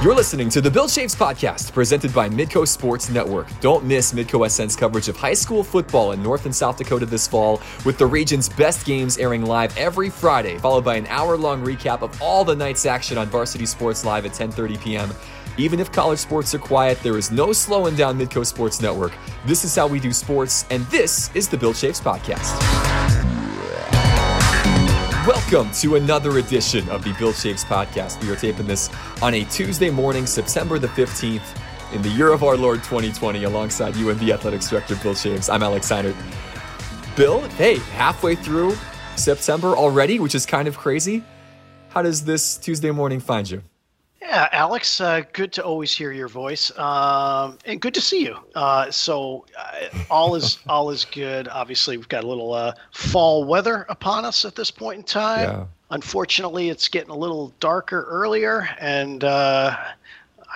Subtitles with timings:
[0.00, 3.48] You're listening to the Bill Chaves podcast presented by Midco Sports Network.
[3.58, 7.26] Don't miss Midco SN's coverage of high school football in North and South Dakota this
[7.26, 12.02] fall with the region's best games airing live every Friday, followed by an hour-long recap
[12.02, 15.10] of all the night's action on Varsity Sports Live at 10:30 p.m.
[15.56, 19.12] Even if college sports are quiet, there is no slowing down Midco Sports Network.
[19.46, 22.87] This is how we do sports, and this is the Bill Chaves podcast.
[25.28, 28.18] Welcome to another edition of the Bill Chaves podcast.
[28.22, 28.88] We are taping this
[29.20, 31.42] on a Tuesday morning, September the 15th,
[31.92, 35.52] in the year of our Lord 2020, alongside you and the Athletics Director, Bill Chaves.
[35.52, 36.16] I'm Alex Heinert.
[37.14, 38.74] Bill, hey, halfway through
[39.16, 41.22] September already, which is kind of crazy.
[41.90, 43.62] How does this Tuesday morning find you?
[44.20, 48.36] Yeah, Alex, uh, good to always hear your voice, um, and good to see you.
[48.54, 51.46] Uh, so uh, all is all is good.
[51.48, 55.48] Obviously, we've got a little uh, fall weather upon us at this point in time.
[55.48, 55.66] Yeah.
[55.90, 59.76] Unfortunately, it's getting a little darker earlier, and uh,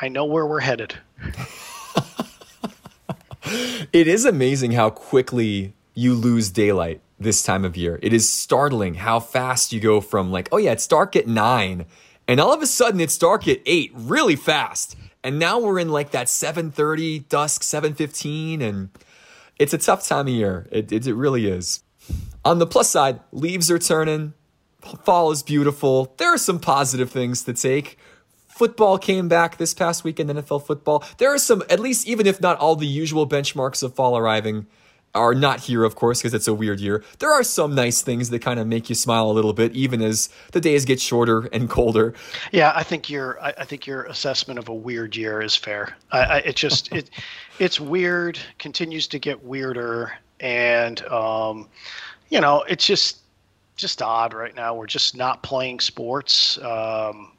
[0.00, 0.94] I know where we're headed.
[3.92, 7.98] it is amazing how quickly you lose daylight this time of year.
[8.02, 11.86] It is startling how fast you go from like, oh yeah, it's dark at nine
[12.28, 14.96] and all of a sudden it's dark at 8 really fast.
[15.24, 18.90] And now we're in like that 7:30 dusk, 7:15 and
[19.58, 20.66] it's a tough time of year.
[20.72, 21.82] It, it, it really is.
[22.44, 24.34] On the plus side, leaves are turning.
[25.04, 26.14] Fall is beautiful.
[26.18, 27.96] There are some positive things to take.
[28.48, 31.04] Football came back this past weekend, NFL football.
[31.18, 34.66] There are some, at least even if not all the usual benchmarks of fall arriving,
[35.14, 37.04] are not here, of course, because it's a weird year.
[37.18, 40.00] There are some nice things that kind of make you smile a little bit, even
[40.00, 42.14] as the days get shorter and colder.
[42.50, 45.96] Yeah, I think your I, I think your assessment of a weird year is fair.
[46.12, 47.10] I, I, it just it
[47.58, 51.68] it's weird, continues to get weirder, and um,
[52.30, 53.18] you know, it's just
[53.76, 54.74] just odd right now.
[54.74, 56.58] We're just not playing sports.
[56.58, 57.32] Um,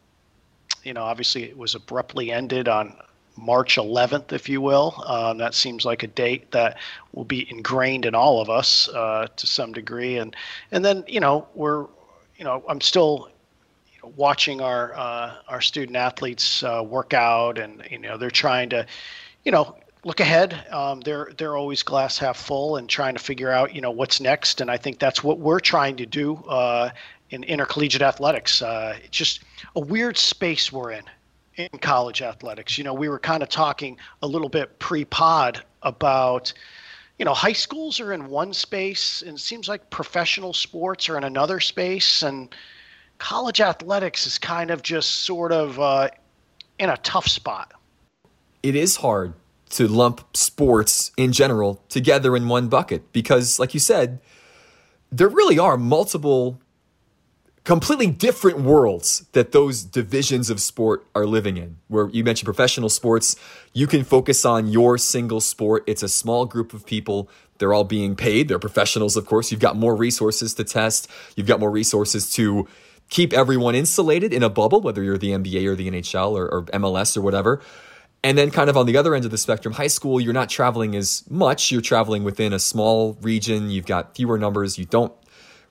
[0.83, 2.95] you know, obviously, it was abruptly ended on
[3.35, 5.03] March 11th, if you will.
[5.05, 6.77] Um, that seems like a date that
[7.13, 10.17] will be ingrained in all of us uh, to some degree.
[10.17, 10.35] And
[10.71, 11.87] and then you know we're
[12.37, 13.29] you know I'm still
[13.93, 18.31] you know, watching our uh, our student athletes uh, work out, and you know they're
[18.31, 18.85] trying to
[19.43, 20.67] you know look ahead.
[20.71, 24.19] Um, they're they're always glass half full and trying to figure out you know what's
[24.19, 24.61] next.
[24.61, 26.91] And I think that's what we're trying to do uh,
[27.31, 28.61] in intercollegiate athletics.
[28.61, 29.43] Uh, it's just
[29.75, 31.03] a weird space we're in
[31.55, 32.77] in college athletics.
[32.77, 36.53] You know, we were kind of talking a little bit pre-pod about,
[37.19, 41.17] you know, high schools are in one space, and it seems like professional sports are
[41.17, 42.55] in another space, and
[43.17, 46.09] college athletics is kind of just sort of uh,
[46.79, 47.73] in a tough spot.
[48.61, 49.33] It is hard
[49.71, 54.19] to lump sports in general together in one bucket because, like you said,
[55.11, 56.59] there really are multiple
[57.63, 61.77] completely different worlds that those divisions of sport are living in.
[61.87, 63.35] Where you mentioned professional sports,
[63.71, 65.83] you can focus on your single sport.
[65.87, 67.29] It's a small group of people.
[67.59, 68.49] They're all being paid.
[68.49, 69.51] They're professionals, of course.
[69.51, 71.09] You've got more resources to test.
[71.35, 72.67] You've got more resources to
[73.09, 76.63] keep everyone insulated in a bubble, whether you're the NBA or the NHL or, or
[76.65, 77.61] MLS or whatever.
[78.25, 80.49] And then, kind of on the other end of the spectrum, high school, you're not
[80.49, 81.71] traveling as much.
[81.71, 83.69] You're traveling within a small region.
[83.69, 84.77] You've got fewer numbers.
[84.77, 85.13] You don't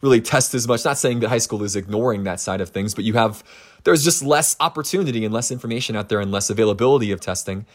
[0.03, 0.85] really test as much.
[0.85, 3.43] Not saying that high school is ignoring that side of things, but you have
[3.85, 7.67] there's just less opportunity and less information out there and less availability of testing.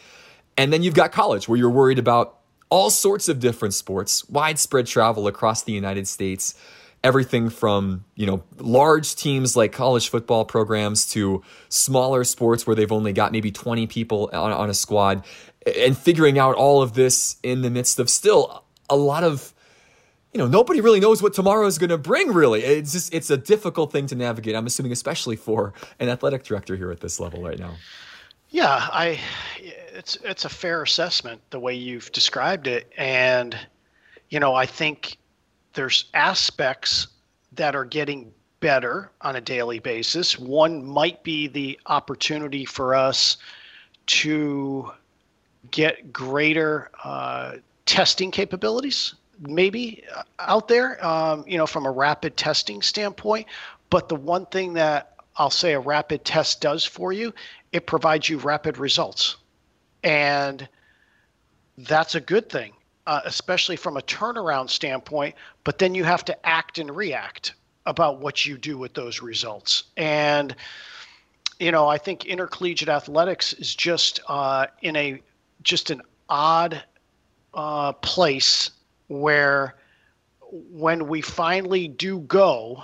[0.57, 2.37] And then you've got college where you're worried about
[2.69, 6.55] all sorts of different sports, widespread travel across the United States,
[7.03, 12.91] everything from, you know, large teams like college football programs to smaller sports where they've
[12.91, 15.23] only got maybe 20 people on, on a squad
[15.77, 19.53] and figuring out all of this in the midst of still a lot of
[20.37, 22.61] you know, nobody really knows what tomorrow is going to bring, really.
[22.61, 24.55] It's just, it's a difficult thing to navigate.
[24.55, 27.73] I'm assuming, especially for an athletic director here at this level right now.
[28.51, 29.19] Yeah, I,
[29.57, 32.93] it's, it's a fair assessment the way you've described it.
[32.99, 33.57] And,
[34.29, 35.17] you know, I think
[35.73, 37.07] there's aspects
[37.53, 40.37] that are getting better on a daily basis.
[40.37, 43.37] One might be the opportunity for us
[44.05, 44.91] to
[45.71, 47.53] get greater uh,
[47.87, 53.47] testing capabilities maybe uh, out there, um, you know, from a rapid testing standpoint.
[53.89, 57.33] But the one thing that I'll say a rapid test does for you,
[57.71, 59.37] it provides you rapid results.
[60.03, 60.67] And
[61.77, 62.73] that's a good thing,
[63.05, 65.35] uh, especially from a turnaround standpoint.
[65.63, 67.53] But then you have to act and react
[67.85, 69.83] about what you do with those results.
[69.95, 70.55] And,
[71.59, 75.21] you know, I think intercollegiate athletics is just uh, in a
[75.63, 76.83] just an odd
[77.53, 78.71] uh, place
[79.07, 79.75] where
[80.51, 82.83] when we finally do go,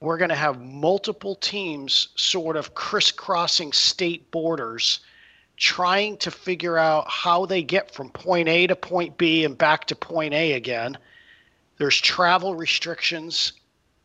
[0.00, 5.00] we're going to have multiple teams sort of crisscrossing state borders
[5.56, 9.86] trying to figure out how they get from point A to point B and back
[9.86, 10.96] to point A again.
[11.78, 13.54] There's travel restrictions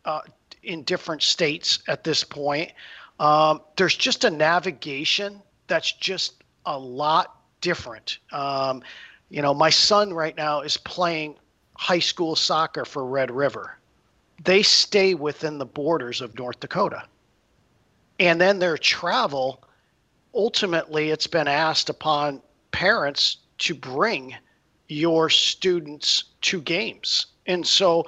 [0.05, 0.21] uh,
[0.63, 2.71] in different states at this point.
[3.19, 8.17] Um, there's just a navigation that's just a lot different.
[8.31, 8.81] Um,
[9.29, 11.35] you know, my son right now is playing
[11.75, 13.77] high school soccer for Red River.
[14.43, 17.03] They stay within the borders of North Dakota.
[18.19, 19.63] And then their travel
[20.33, 22.41] ultimately it's been asked upon
[22.71, 24.35] parents to bring
[24.87, 27.27] your students to games.
[27.45, 28.05] And so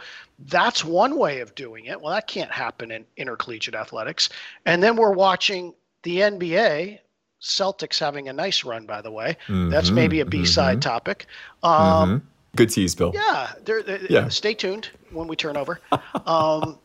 [0.47, 1.99] that's one way of doing it.
[1.99, 4.29] Well, that can't happen in intercollegiate athletics.
[4.65, 5.73] And then we're watching
[6.03, 6.99] the NBA,
[7.45, 9.37] Celtics having a nice run, by the way.
[9.47, 10.89] Mm-hmm, that's maybe a B side mm-hmm.
[10.89, 11.27] topic.
[11.63, 12.27] Um, mm-hmm.
[12.55, 13.11] Good tease, Bill.
[13.13, 14.29] Yeah, they're, they're, yeah.
[14.29, 15.79] Stay tuned when we turn over.
[16.25, 16.79] Um,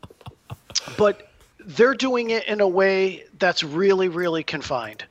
[0.99, 5.05] but they're doing it in a way that's really, really confined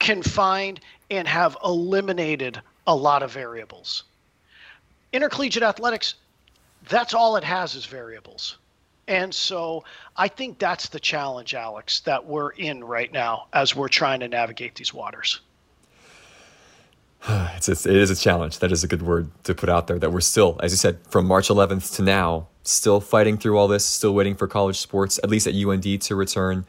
[0.00, 0.80] confined
[1.10, 4.02] and have eliminated a lot of variables.
[5.12, 6.14] Intercollegiate athletics,
[6.88, 8.56] that's all it has is variables.
[9.10, 9.82] And so
[10.16, 14.28] I think that's the challenge, Alex, that we're in right now as we're trying to
[14.28, 15.40] navigate these waters.
[17.28, 18.60] it's, it's, it is a challenge.
[18.60, 19.98] That is a good word to put out there.
[19.98, 23.66] That we're still, as you said, from March 11th to now, still fighting through all
[23.66, 26.64] this, still waiting for college sports, at least at UND, to return.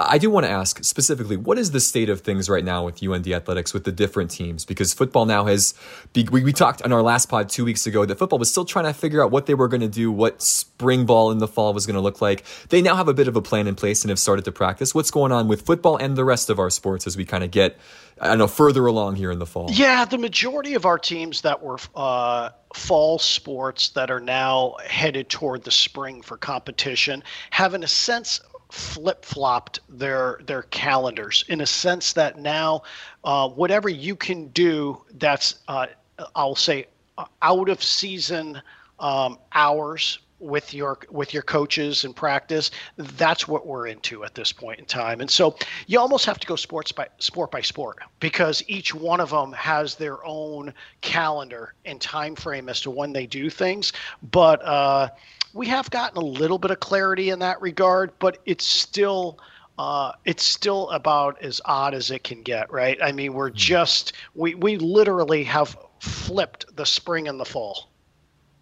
[0.00, 3.02] I do want to ask specifically, what is the state of things right now with
[3.02, 4.64] UND athletics with the different teams?
[4.64, 5.74] Because football now has,
[6.14, 8.84] we, we talked on our last pod two weeks ago that football was still trying
[8.84, 11.74] to figure out what they were going to do, what spring ball in the fall
[11.74, 12.44] was going to look like.
[12.68, 14.94] They now have a bit of a plan in place and have started to practice.
[14.94, 17.50] What's going on with football and the rest of our sports as we kind of
[17.50, 17.76] get,
[18.20, 19.68] I don't know, further along here in the fall?
[19.72, 25.28] Yeah, the majority of our teams that were uh, fall sports that are now headed
[25.28, 31.60] toward the spring for competition have, in a sense, flip flopped their their calendars in
[31.60, 32.82] a sense that now
[33.24, 35.86] uh, whatever you can do that's uh,
[36.34, 36.86] I'll say
[37.16, 38.60] uh, out of season
[38.98, 44.52] um, hours with your with your coaches and practice that's what we're into at this
[44.52, 45.56] point in time and so
[45.86, 49.52] you almost have to go sports by sport by sport because each one of them
[49.52, 53.92] has their own calendar and time frame as to when they do things
[54.30, 55.08] but uh,
[55.54, 59.38] we have gotten a little bit of clarity in that regard, but it's still
[59.78, 62.98] uh, it's still about as odd as it can get, right?
[63.00, 63.56] I mean, we're hmm.
[63.56, 67.88] just we we literally have flipped the spring and the fall,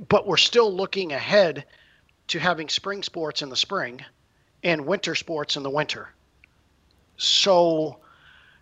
[0.08, 1.64] but we're still looking ahead
[2.28, 4.04] to having spring sports in the spring
[4.62, 6.08] and winter sports in the winter.
[7.16, 7.98] So,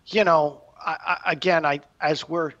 [0.07, 2.53] you know, I, I, again, I as we're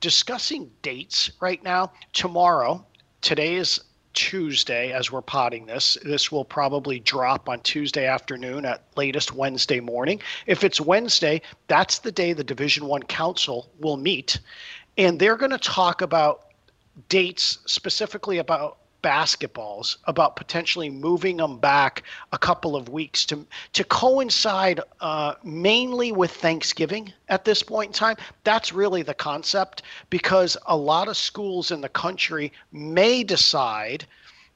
[0.00, 2.84] discussing dates right now, tomorrow,
[3.20, 3.80] today is
[4.14, 5.96] Tuesday as we're potting this.
[6.02, 10.20] This will probably drop on Tuesday afternoon at latest Wednesday morning.
[10.46, 14.40] If it's Wednesday, that's the day the Division 1 Council will meet
[14.98, 16.47] and they're going to talk about
[17.08, 22.02] dates specifically about basketballs about potentially moving them back
[22.32, 27.92] a couple of weeks to to coincide uh, mainly with Thanksgiving at this point in
[27.92, 28.16] time.
[28.44, 34.04] That's really the concept because a lot of schools in the country may decide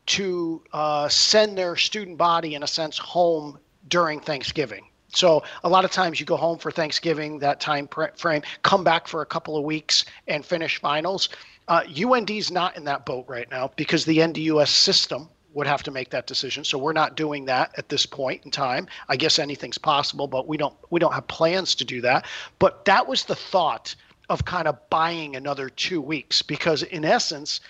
[0.07, 3.59] to uh, send their student body in a sense home
[3.89, 4.85] during Thanksgiving.
[5.15, 9.07] So a lot of times you go home for Thanksgiving, that time frame, come back
[9.07, 11.29] for a couple of weeks and finish finals.
[11.73, 15.91] Uh, UND's not in that boat right now because the NDUS system would have to
[15.91, 16.65] make that decision.
[16.65, 18.87] So we're not doing that at this point in time.
[19.09, 22.27] I guess anything's possible, but we don't we don't have plans to do that.
[22.59, 23.95] But that was the thought
[24.29, 27.63] of kind of buying another two weeks because in essence,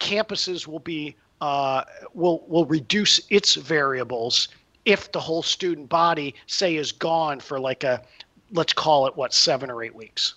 [0.00, 4.48] campuses will be uh, will will reduce its variables
[4.86, 8.02] if the whole student body say is gone for like a
[8.52, 10.36] let's call it what seven or eight weeks.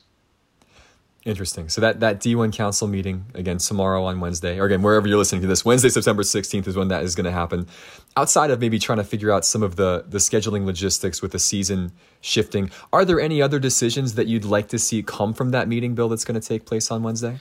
[1.25, 1.69] Interesting.
[1.69, 5.41] So that that D1 Council meeting again tomorrow on Wednesday, or again wherever you're listening
[5.41, 7.67] to this, Wednesday, September 16th is when that is going to happen.
[8.15, 11.39] Outside of maybe trying to figure out some of the the scheduling logistics with the
[11.39, 11.91] season
[12.21, 15.95] shifting, are there any other decisions that you'd like to see come from that meeting,
[15.95, 17.39] Bill, that's going to take place on Wednesday?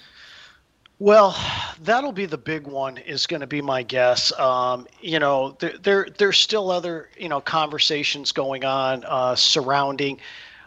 [0.99, 1.37] Well,
[1.83, 2.97] that'll be the big one.
[2.97, 4.33] Is going to be my guess.
[4.39, 10.21] Um, you know, there, there there's still other you know conversations going on uh, surrounding.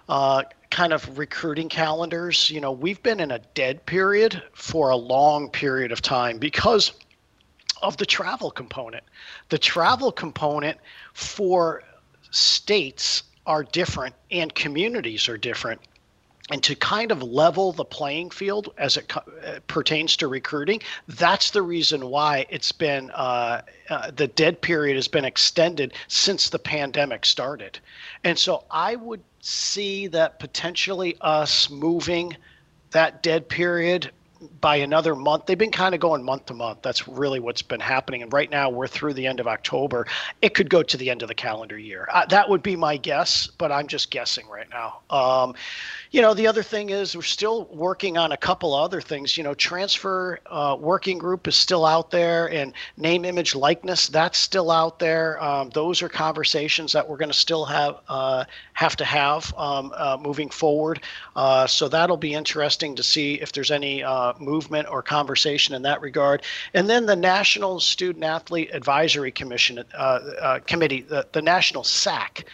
[0.08, 4.96] Uh, kind of recruiting calendars, you know, we've been in a dead period for a
[4.96, 6.92] long period of time because
[7.82, 9.04] of the travel component.
[9.50, 10.78] The travel component
[11.14, 11.84] for
[12.32, 15.82] states are different and communities are different.
[16.50, 20.82] And to kind of level the playing field as it co- uh, pertains to recruiting.
[21.08, 26.50] That's the reason why it's been uh, uh, the dead period has been extended since
[26.50, 27.80] the pandemic started.
[28.24, 32.36] And so I would see that potentially us moving
[32.92, 34.12] that dead period
[34.62, 35.46] by another month.
[35.46, 36.80] They've been kind of going month to month.
[36.82, 38.22] That's really what's been happening.
[38.22, 40.08] And right now we're through the end of October.
[40.42, 42.08] It could go to the end of the calendar year.
[42.12, 45.00] Uh, that would be my guess, but I'm just guessing right now.
[45.10, 45.56] Um,
[46.12, 49.38] you know, the other thing is we're still working on a couple other things.
[49.38, 54.38] You know, transfer uh, working group is still out there, and name, image, likeness that's
[54.38, 55.42] still out there.
[55.44, 59.92] Um, those are conversations that we're going to still have uh, have to have um,
[59.96, 61.02] uh, moving forward.
[61.36, 65.82] Uh, so that'll be interesting to see if there's any uh, movement or conversation in
[65.84, 66.44] that regard.
[66.74, 72.46] And then the National Student Athlete Advisory Commission uh, Committee, the, the National SAC,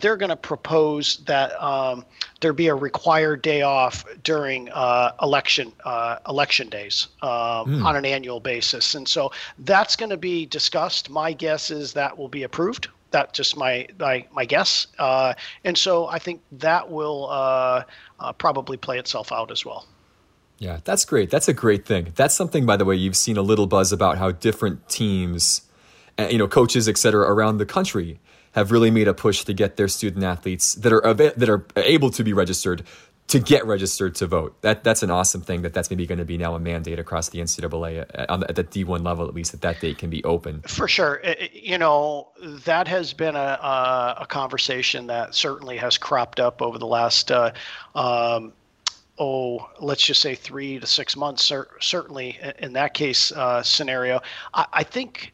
[0.00, 2.04] they're going to propose that um,
[2.42, 7.84] there be a required day off during uh, election uh, election days um, mm.
[7.84, 11.08] on an annual basis, and so that's going to be discussed.
[11.08, 12.88] My guess is that will be approved.
[13.10, 17.84] That's just my my, my guess, uh, and so I think that will uh,
[18.20, 19.86] uh, probably play itself out as well.
[20.62, 21.28] Yeah, that's great.
[21.28, 22.12] That's a great thing.
[22.14, 25.62] That's something, by the way, you've seen a little buzz about how different teams,
[26.20, 28.20] uh, you know, coaches, et cetera, around the country
[28.52, 32.10] have really made a push to get their student athletes that are that are able
[32.10, 32.84] to be registered
[33.26, 34.54] to get registered to vote.
[34.62, 35.62] That that's an awesome thing.
[35.62, 38.62] That that's maybe going to be now a mandate across the NCAA at, at the
[38.62, 40.62] D1 level, at least that that date can be open.
[40.62, 41.20] For sure,
[41.52, 42.28] you know
[42.66, 43.58] that has been a
[44.20, 47.32] a conversation that certainly has cropped up over the last.
[47.32, 47.50] Uh,
[47.96, 48.52] um,
[49.18, 51.52] oh, let's just say three to six months.
[51.80, 54.20] Certainly, in that case uh, scenario,
[54.54, 55.32] I, I think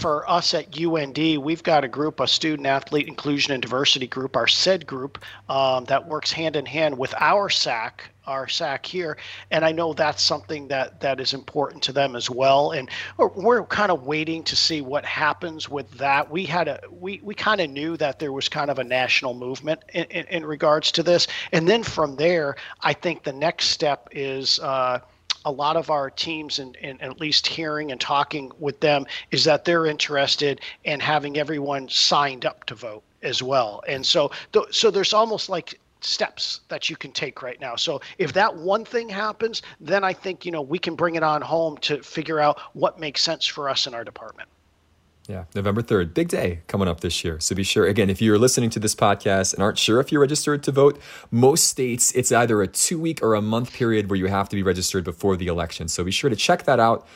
[0.00, 4.34] for us at UND, we've got a group, a student athlete inclusion and diversity group,
[4.34, 9.18] our SED group, um, that works hand in hand with our SAC, our SAC here.
[9.50, 12.70] And I know that's something that that is important to them as well.
[12.70, 12.88] And
[13.18, 16.30] we're kind of waiting to see what happens with that.
[16.30, 19.34] We had a we we kind of knew that there was kind of a national
[19.34, 21.28] movement in, in, in regards to this.
[21.52, 24.58] And then from there, I think the next step is.
[24.60, 25.00] Uh,
[25.44, 29.44] a lot of our teams and, and, at least hearing and talking with them is
[29.44, 33.82] that they're interested in having everyone signed up to vote as well.
[33.88, 34.30] And so
[34.70, 37.76] so there's almost like steps that you can take right now.
[37.76, 41.22] So if that one thing happens then i think you know we can bring it
[41.22, 44.48] on home to figure out what makes sense for us in our department
[45.30, 47.38] yeah, November 3rd, big day coming up this year.
[47.38, 50.20] So be sure, again, if you're listening to this podcast and aren't sure if you're
[50.20, 54.18] registered to vote, most states, it's either a two week or a month period where
[54.18, 55.86] you have to be registered before the election.
[55.86, 57.06] So be sure to check that out.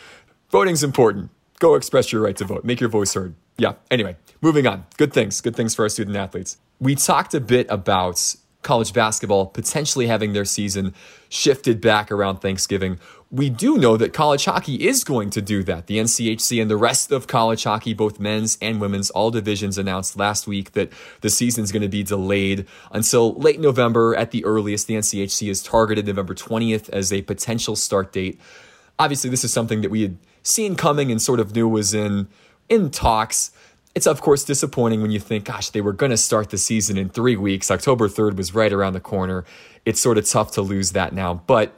[0.52, 1.30] Voting's important.
[1.59, 3.35] Go express your right to vote, make your voice heard.
[3.59, 4.87] Yeah, anyway, moving on.
[4.97, 6.59] Good things, good things for our student athletes.
[6.78, 10.94] We talked a bit about college basketball potentially having their season
[11.28, 12.99] shifted back around Thanksgiving
[13.35, 15.88] we do know that college hockey is going to do that.
[15.88, 20.17] The NCHC and the rest of college hockey, both men's and women's, all divisions announced
[20.17, 24.45] last week that the season is going to be delayed until late November at the
[24.45, 24.87] earliest.
[24.87, 28.41] The NCHC has targeted November 20th as a potential start date.
[29.00, 32.29] Obviously, this is something that we had seen coming and sort of knew was in
[32.69, 33.50] in talks.
[33.97, 36.97] It's of course disappointing when you think, gosh, they were going to start the season
[36.97, 37.69] in three weeks.
[37.69, 39.45] October 3rd was right around the corner.
[39.85, 41.75] It's sort of tough to lose that now, but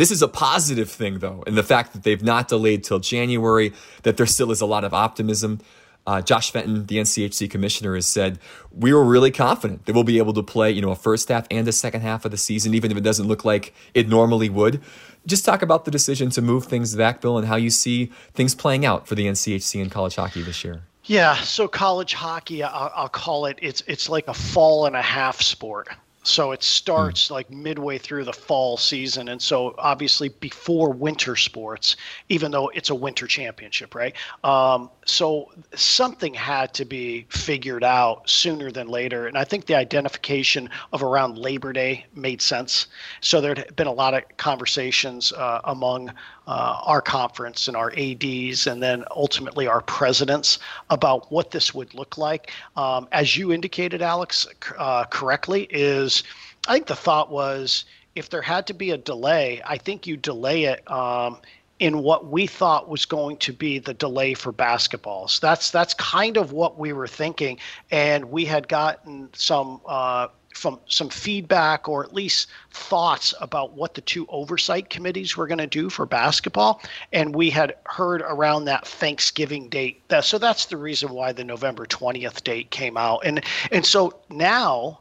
[0.00, 3.74] this is a positive thing, though, and the fact that they've not delayed till January,
[4.02, 5.60] that there still is a lot of optimism.
[6.06, 8.38] Uh, Josh Fenton, the NCHC commissioner, has said
[8.72, 11.46] we were really confident that we'll be able to play, you know, a first half
[11.50, 14.48] and a second half of the season, even if it doesn't look like it normally
[14.48, 14.80] would.
[15.26, 18.54] Just talk about the decision to move things back, Bill, and how you see things
[18.54, 20.80] playing out for the NCHC and college hockey this year.
[21.04, 23.58] Yeah, so college hockey, I'll, I'll call it.
[23.60, 25.88] It's it's like a fall and a half sport.
[26.22, 27.30] So it starts mm.
[27.30, 29.28] like midway through the fall season.
[29.28, 31.96] And so obviously before winter sports,
[32.28, 34.14] even though it's a winter championship, right?
[34.44, 39.26] Um, so something had to be figured out sooner than later.
[39.26, 42.88] And I think the identification of around Labor Day made sense.
[43.20, 46.12] So there had been a lot of conversations uh, among
[46.46, 50.58] uh, our conference and our ADs, and then ultimately our presidents
[50.90, 52.52] about what this would look like.
[52.76, 54.46] Um, as you indicated, Alex,
[54.78, 56.22] uh, correctly, is
[56.68, 60.16] I think the thought was if there had to be a delay, I think you
[60.16, 60.90] delay it.
[60.90, 61.38] Um,
[61.78, 65.40] in what we thought was going to be the delay for basketballs.
[65.40, 67.58] That's that's kind of what we were thinking,
[67.90, 73.94] and we had gotten some uh, from some feedback or at least thoughts about what
[73.94, 78.64] the two oversight committees were going to do for basketball and we had heard around
[78.64, 83.20] that thanksgiving date that, so that's the reason why the november 20th date came out
[83.24, 84.98] and and so now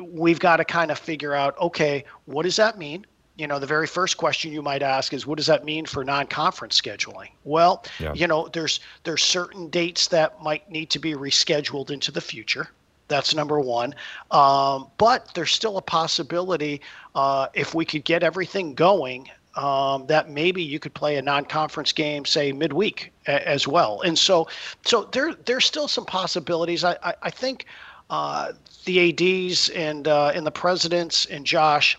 [0.00, 3.06] we've got to kind of figure out okay, what does that mean?
[3.36, 6.04] You know, the very first question you might ask is, what does that mean for
[6.04, 7.30] non-conference scheduling?
[7.44, 8.12] Well, yeah.
[8.12, 12.68] you know, there's there's certain dates that might need to be rescheduled into the future.
[13.12, 13.94] That's number one.
[14.30, 16.80] Um, but there's still a possibility
[17.14, 21.92] uh, if we could get everything going um, that maybe you could play a non-conference
[21.92, 24.00] game, say midweek a- as well.
[24.00, 24.48] And so,
[24.86, 26.84] so there there's still some possibilities.
[26.84, 27.66] I I, I think
[28.08, 28.52] uh,
[28.86, 31.98] the ads and uh, and the presidents and Josh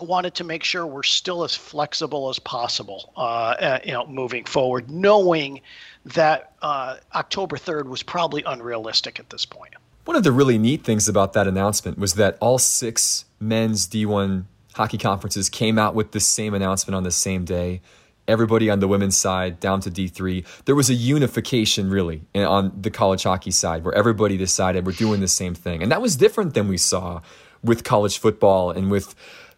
[0.00, 4.44] wanted to make sure we're still as flexible as possible, uh, uh you know, moving
[4.46, 5.60] forward, knowing
[6.06, 9.74] that uh, October 3rd was probably unrealistic at this point.
[10.04, 14.44] One of the really neat things about that announcement was that all six men's D1
[14.74, 17.80] hockey conferences came out with the same announcement on the same day.
[18.28, 20.44] Everybody on the women's side down to D3.
[20.66, 25.20] There was a unification really on the college hockey side where everybody decided we're doing
[25.20, 25.82] the same thing.
[25.82, 27.22] And that was different than we saw
[27.62, 29.14] with college football and with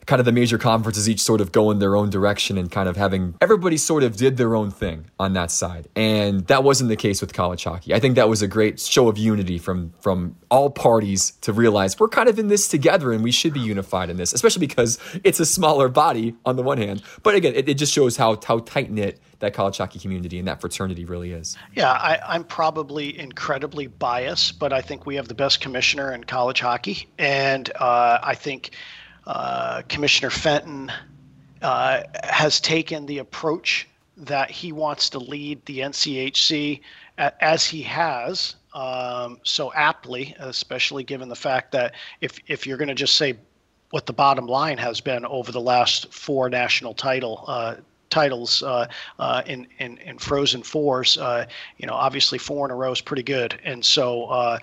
[0.07, 2.89] kind of the major conferences each sort of go in their own direction and kind
[2.89, 5.89] of having everybody sort of did their own thing on that side.
[5.97, 7.93] And that wasn't the case with college hockey.
[7.93, 11.99] I think that was a great show of unity from from all parties to realize
[11.99, 14.99] we're kind of in this together and we should be unified in this, especially because
[15.25, 17.03] it's a smaller body on the one hand.
[17.23, 20.49] But again, it, it just shows how how tight knit that college hockey community and
[20.49, 21.57] that fraternity really is.
[21.75, 26.25] Yeah, I, am probably incredibly biased, but I think we have the best commissioner in
[26.25, 28.71] college hockey, and uh, I think
[29.27, 30.93] uh, Commissioner Fenton
[31.63, 36.81] uh, has taken the approach that he wants to lead the NCHC
[37.19, 42.89] as he has um, so aptly, especially given the fact that if if you're going
[42.89, 43.35] to just say
[43.91, 47.77] what the bottom line has been over the last four national title uh,
[48.11, 48.87] titles uh,
[49.19, 51.47] uh, in, in in Frozen Fours, uh,
[51.79, 54.59] you know, obviously four in a row is pretty good, and so uh,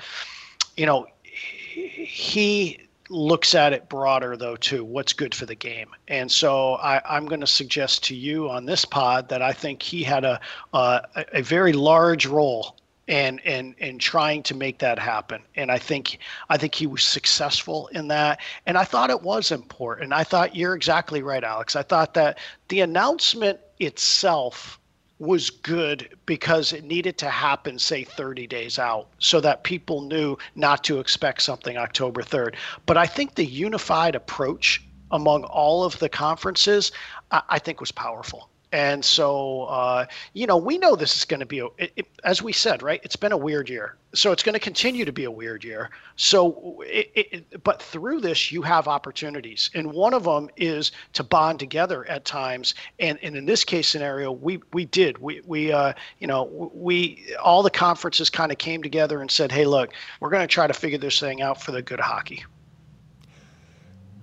[0.77, 2.79] you know he
[3.13, 5.89] looks at it broader though too what's good for the game.
[6.07, 9.81] And so I, am going to suggest to you on this pod that i think
[9.81, 10.39] he had a,
[10.73, 12.75] a very large role
[13.07, 15.41] in, in in trying to make that happen.
[15.55, 18.39] And i think i think he was successful in that.
[18.65, 20.13] And i thought it was important.
[20.13, 21.75] I thought you're exactly right alex.
[21.75, 24.79] I thought that the announcement itself
[25.23, 30.37] was good because it needed to happen, say, 30 days out, so that people knew
[30.55, 32.55] not to expect something October 3rd.
[32.85, 36.91] But I think the unified approach among all of the conferences,
[37.31, 38.49] I, I think, was powerful.
[38.73, 42.07] And so, uh, you know, we know this is going to be, a, it, it,
[42.23, 42.99] as we said, right?
[43.03, 43.97] It's been a weird year.
[44.15, 45.91] So it's going to continue to be a weird year.
[46.15, 49.69] So, it, but through this, you have opportunities.
[49.75, 52.73] And one of them is to bond together at times.
[52.97, 55.19] And, and in this case scenario, we, we did.
[55.19, 59.51] We, we uh, you know, we, all the conferences kind of came together and said,
[59.51, 62.43] hey, look, we're going to try to figure this thing out for the good hockey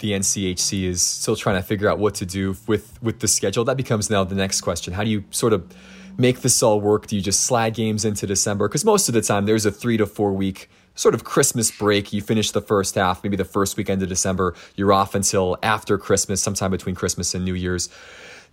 [0.01, 3.65] the NCHC is still trying to figure out what to do with with the schedule.
[3.65, 4.93] That becomes now the next question.
[4.93, 5.73] How do you sort of
[6.19, 7.07] make this all work?
[7.07, 8.69] Do you just slide games into December?
[8.69, 12.13] Because most of the time there's a three to four week sort of Christmas break.
[12.13, 14.55] You finish the first half, maybe the first weekend of December.
[14.77, 17.89] You're off until after Christmas, sometime between Christmas and New Year's.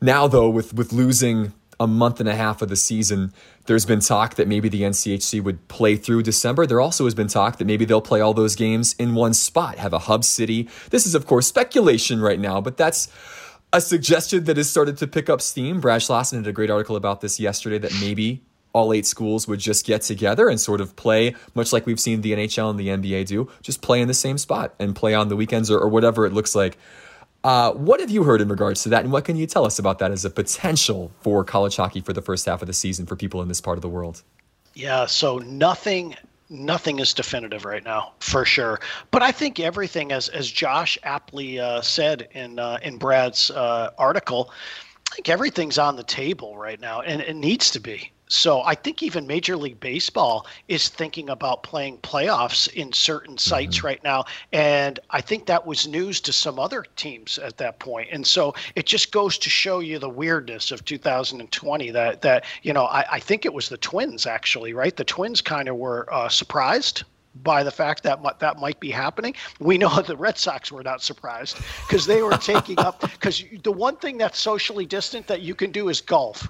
[0.02, 3.34] Now though, with with losing a month and a half of the season.
[3.66, 6.66] There's been talk that maybe the NCHC would play through December.
[6.66, 9.78] There also has been talk that maybe they'll play all those games in one spot,
[9.78, 10.68] have a hub city.
[10.90, 13.10] This is, of course, speculation right now, but that's
[13.74, 15.80] a suggestion that has started to pick up steam.
[15.80, 18.42] Brad Schlossman did a great article about this yesterday that maybe
[18.74, 22.22] all eight schools would just get together and sort of play, much like we've seen
[22.22, 25.30] the NHL and the NBA do, just play in the same spot and play on
[25.30, 26.78] the weekends or, or whatever it looks like.
[27.48, 29.80] Uh, what have you heard in regards to that, and what can you tell us
[29.80, 33.06] about that as a potential for college hockey for the first half of the season
[33.06, 34.22] for people in this part of the world?
[34.74, 36.18] Yeah, so nothing
[36.50, 38.80] nothing is definitive right now for sure
[39.12, 43.90] but i think everything as as josh aptly uh, said in uh, in brad's uh,
[43.98, 44.50] article
[45.12, 48.76] i think everything's on the table right now and it needs to be so I
[48.76, 53.88] think even Major League Baseball is thinking about playing playoffs in certain sites mm-hmm.
[53.88, 54.26] right now.
[54.52, 58.10] And I think that was news to some other teams at that point.
[58.12, 62.74] And so it just goes to show you the weirdness of 2020 that, that you
[62.74, 64.96] know, I, I think it was the Twins actually, right?
[64.96, 67.04] The Twins kind of were uh, surprised
[67.44, 69.36] by the fact that that might be happening.
[69.60, 73.72] We know the Red Sox were not surprised because they were taking up because the
[73.72, 76.50] one thing that's socially distant that you can do is golf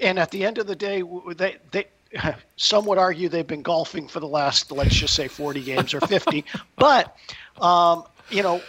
[0.00, 1.02] and at the end of the day,
[1.36, 1.86] they they
[2.56, 6.00] some would argue they've been golfing for the last let's just say 40 games or
[6.00, 6.44] 50
[6.76, 7.16] but
[7.60, 8.60] um, you know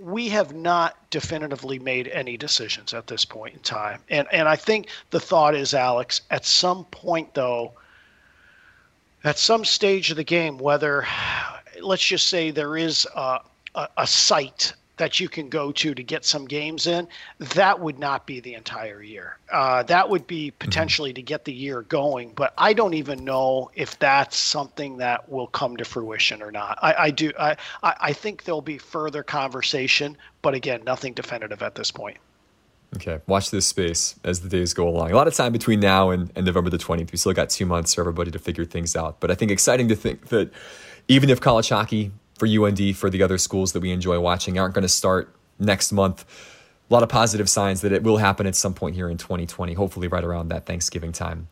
[0.00, 4.00] we have not definitively made any decisions at this point in time.
[4.08, 7.72] And and i think the thought is alex at some point though
[9.24, 11.06] at some stage of the game whether
[11.80, 13.40] let's just say there is a,
[13.74, 17.08] a, a site that you can go to to get some games in,
[17.38, 19.38] that would not be the entire year.
[19.50, 20.58] Uh, that would be mm-hmm.
[20.58, 21.16] potentially mm-hmm.
[21.16, 25.46] to get the year going, but I don't even know if that's something that will
[25.46, 26.78] come to fruition or not.
[26.82, 27.32] I, I do.
[27.38, 32.18] I, I think there'll be further conversation, but again, nothing definitive at this point.
[32.96, 35.10] Okay, watch this space as the days go along.
[35.10, 37.12] A lot of time between now and, and November the 20th.
[37.12, 39.20] We still got two months for everybody to figure things out.
[39.20, 40.50] But I think exciting to think that
[41.06, 44.74] even if college hockey for UND, for the other schools that we enjoy watching, aren't
[44.74, 46.24] going to start next month.
[46.90, 49.74] A lot of positive signs that it will happen at some point here in 2020,
[49.74, 51.48] hopefully right around that Thanksgiving time.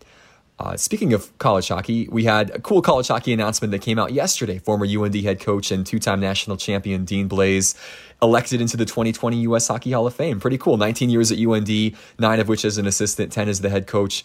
[0.59, 4.15] Uh, speaking of college hockey, we had a cool college hockey announcement that came out
[4.15, 4.59] yesterday.
[4.59, 7.77] Former UND head coach and two time national champion Dean Blais
[8.23, 9.69] elected into the 2020 U.S.
[9.69, 10.41] Hockey Hall of Fame.
[10.41, 10.79] Pretty cool.
[10.79, 14.25] 19 years at UND, nine of which as an assistant, 10 as the head coach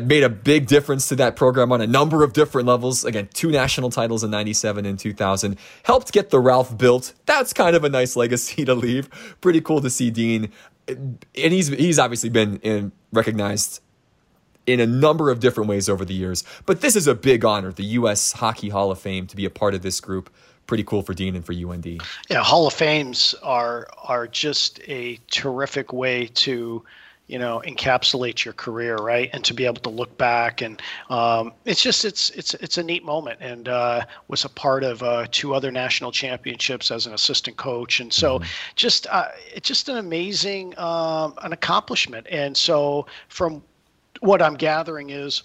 [0.00, 3.04] made a big difference to that program on a number of different levels.
[3.04, 5.56] Again, two national titles in 97 and 2000.
[5.84, 7.14] Helped get the Ralph built.
[7.26, 9.08] That's kind of a nice legacy to leave.
[9.40, 10.50] Pretty cool to see Dean.
[10.88, 13.80] And he's, he's obviously been in, recognized
[14.66, 16.44] in a number of different ways over the years.
[16.66, 18.32] But this is a big honor, the U.S.
[18.32, 20.30] Hockey Hall of Fame, to be a part of this group.
[20.66, 22.02] Pretty cool for Dean and for UND.
[22.30, 26.82] Yeah, Hall of Fames are are just a terrific way to
[27.26, 29.30] you know encapsulate your career right?
[29.32, 32.82] And to be able to look back and um, it's just it's it's it's a
[32.82, 37.14] neat moment and uh, was a part of uh, two other national championships as an
[37.14, 38.00] assistant coach.
[38.00, 38.48] And so mm-hmm.
[38.76, 42.26] just uh, it's just an amazing um, an accomplishment.
[42.30, 43.62] And so from
[44.20, 45.42] what i'm gathering is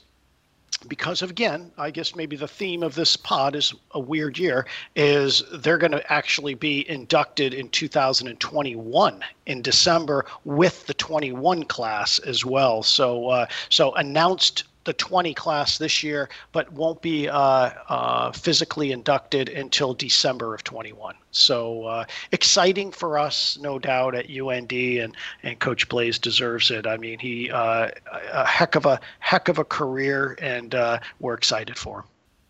[0.88, 4.66] because of again, I guess maybe the theme of this pod is a weird year,
[4.96, 12.20] is they're going to actually be inducted in 2021 in December with the 21 class
[12.20, 12.84] as well.
[12.84, 18.92] So uh, so announced the 20 class this year, but won't be uh, uh, physically
[18.92, 21.14] inducted until December of 21.
[21.30, 26.88] So uh, exciting for us, no doubt, at UND, and and Coach Blais deserves it.
[26.88, 27.92] I mean, he uh,
[28.34, 32.06] a heck of a heck of a career, and uh, we're excited for him.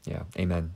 [0.05, 0.71] Yeah, amen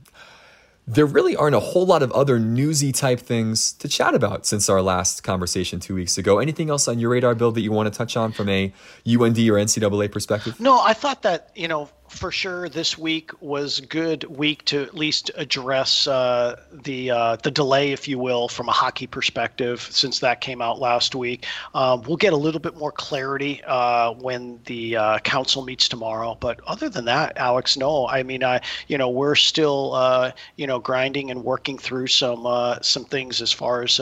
[0.86, 4.68] there really aren't a whole lot of other newsy type things to chat about since
[4.68, 6.38] our last conversation two weeks ago.
[6.38, 8.66] Anything else on your radar, Bill, that you want to touch on from a
[9.06, 10.60] UND or NCAA perspective?
[10.60, 14.94] No, I thought that, you know, for sure this week was good week to at
[14.94, 20.20] least address uh, the uh, the delay, if you will, from a hockey perspective, since
[20.20, 21.46] that came out last week.
[21.74, 26.36] Um, we'll get a little bit more clarity uh, when the uh, council meets tomorrow.
[26.38, 28.06] But other than that, Alex, no.
[28.06, 32.46] I mean, I you know we're still uh, you know grinding and working through some
[32.46, 34.00] uh, some things as far as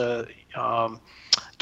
[0.54, 1.00] um,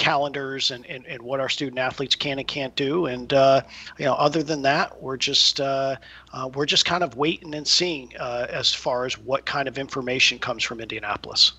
[0.00, 3.04] calendars and, and, and what our student athletes can and can't do.
[3.04, 3.60] And uh,
[3.98, 5.96] you know, other than that, we're just uh,
[6.32, 9.78] uh, we're just kind of waiting and seeing uh, as far as what kind of
[9.78, 11.52] information comes from Indianapolis.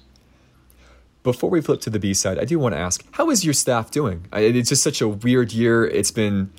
[1.23, 3.53] Before we flip to the B side, I do want to ask, how is your
[3.53, 4.25] staff doing?
[4.33, 5.85] It's just such a weird year.
[5.85, 6.51] It's been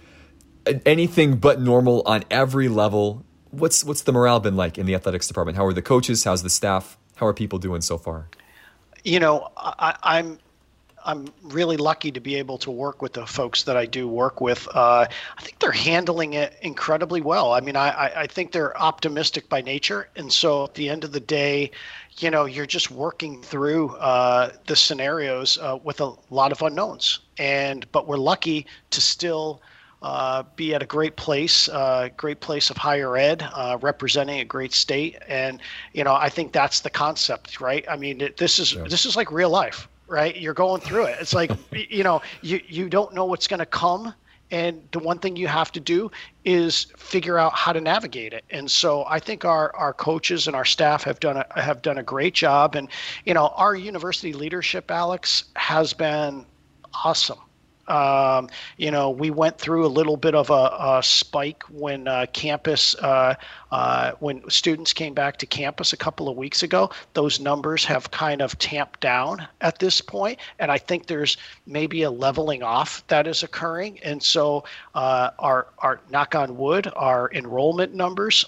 [0.87, 3.25] anything but normal on every level.
[3.51, 5.57] What's what's the morale been like in the athletics department?
[5.57, 6.23] How are the coaches?
[6.23, 6.97] How's the staff?
[7.17, 8.29] How are people doing so far?
[9.03, 10.39] You know, I, I'm
[11.05, 14.41] I'm really lucky to be able to work with the folks that I do work
[14.41, 14.69] with.
[14.75, 17.53] Uh, I think they're handling it incredibly well.
[17.53, 20.09] I mean, I, I think they're optimistic by nature.
[20.17, 21.71] And so at the end of the day,
[22.19, 27.21] you know, you're just working through uh, the scenarios uh, with a lot of unknowns.
[27.39, 29.63] And, but we're lucky to still
[30.03, 34.45] uh, be at a great place, uh, great place of higher ed, uh, representing a
[34.45, 35.61] great state, and
[35.93, 37.85] you know I think that's the concept, right?
[37.89, 38.83] I mean, it, this is yeah.
[38.89, 40.37] this is like real life, right?
[40.37, 41.17] You're going through it.
[41.21, 44.15] It's like, you know, you, you don't know what's going to come.
[44.51, 46.11] And the one thing you have to do
[46.45, 48.45] is figure out how to navigate it.
[48.51, 51.97] And so I think our, our coaches and our staff have done a, have done
[51.97, 52.75] a great job.
[52.75, 52.89] And,
[53.25, 56.45] you know, our university leadership, Alex, has been
[57.03, 57.39] awesome.
[57.89, 62.27] Um, you know, we went through a little bit of a, a spike when uh,
[62.33, 63.35] campus, uh,
[63.71, 66.91] uh, when students came back to campus a couple of weeks ago.
[67.15, 72.03] Those numbers have kind of tamped down at this point, and I think there's maybe
[72.03, 73.99] a leveling off that is occurring.
[74.03, 74.65] And so,
[74.95, 78.45] uh, our our knock on wood, our enrollment numbers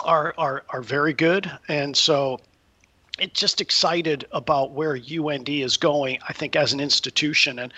[0.00, 2.40] are are are very good, and so
[3.18, 6.18] it's just excited about where UND is going.
[6.28, 7.72] I think as an institution and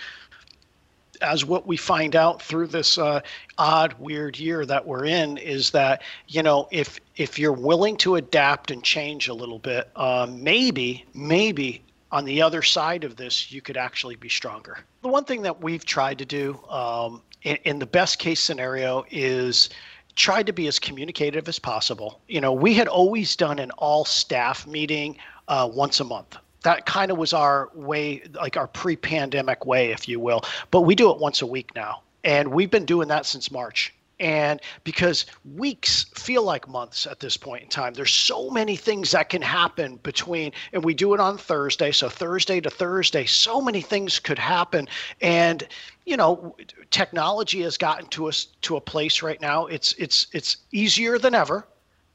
[1.21, 3.21] as what we find out through this uh,
[3.57, 8.15] odd, weird year that we're in is that you know if if you're willing to
[8.15, 13.51] adapt and change a little bit, uh, maybe maybe on the other side of this
[13.51, 14.79] you could actually be stronger.
[15.01, 19.05] The one thing that we've tried to do um, in, in the best case scenario
[19.09, 19.69] is
[20.15, 22.19] try to be as communicative as possible.
[22.27, 26.37] You know, we had always done an all staff meeting uh, once a month.
[26.63, 30.43] That kind of was our way, like our pre pandemic way, if you will.
[30.71, 32.01] But we do it once a week now.
[32.23, 33.93] And we've been doing that since March.
[34.19, 39.11] And because weeks feel like months at this point in time, there's so many things
[39.11, 41.91] that can happen between, and we do it on Thursday.
[41.91, 44.87] So Thursday to Thursday, so many things could happen.
[45.21, 45.67] And,
[46.05, 46.55] you know,
[46.89, 49.67] technology has gotten to us to a place right now.
[49.67, 51.67] It's it's it's easier than ever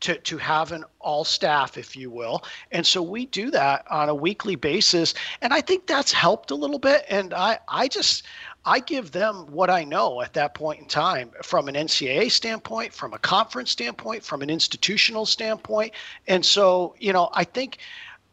[0.02, 2.44] to, to have an all staff, if you will.
[2.70, 5.14] And so we do that on a weekly basis.
[5.40, 7.04] And I think that's helped a little bit.
[7.08, 8.24] And I, I just,
[8.64, 12.92] I give them what I know at that point in time from an NCAA standpoint,
[12.92, 15.92] from a conference standpoint, from an institutional standpoint.
[16.26, 17.78] And so, you know, I think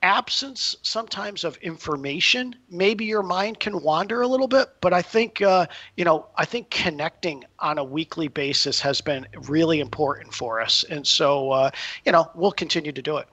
[0.01, 4.69] absence sometimes of information, maybe your mind can wander a little bit.
[4.81, 9.27] But I think, uh, you know, I think connecting on a weekly basis has been
[9.47, 10.83] really important for us.
[10.89, 11.71] And so, uh,
[12.05, 13.27] you know, we'll continue to do it.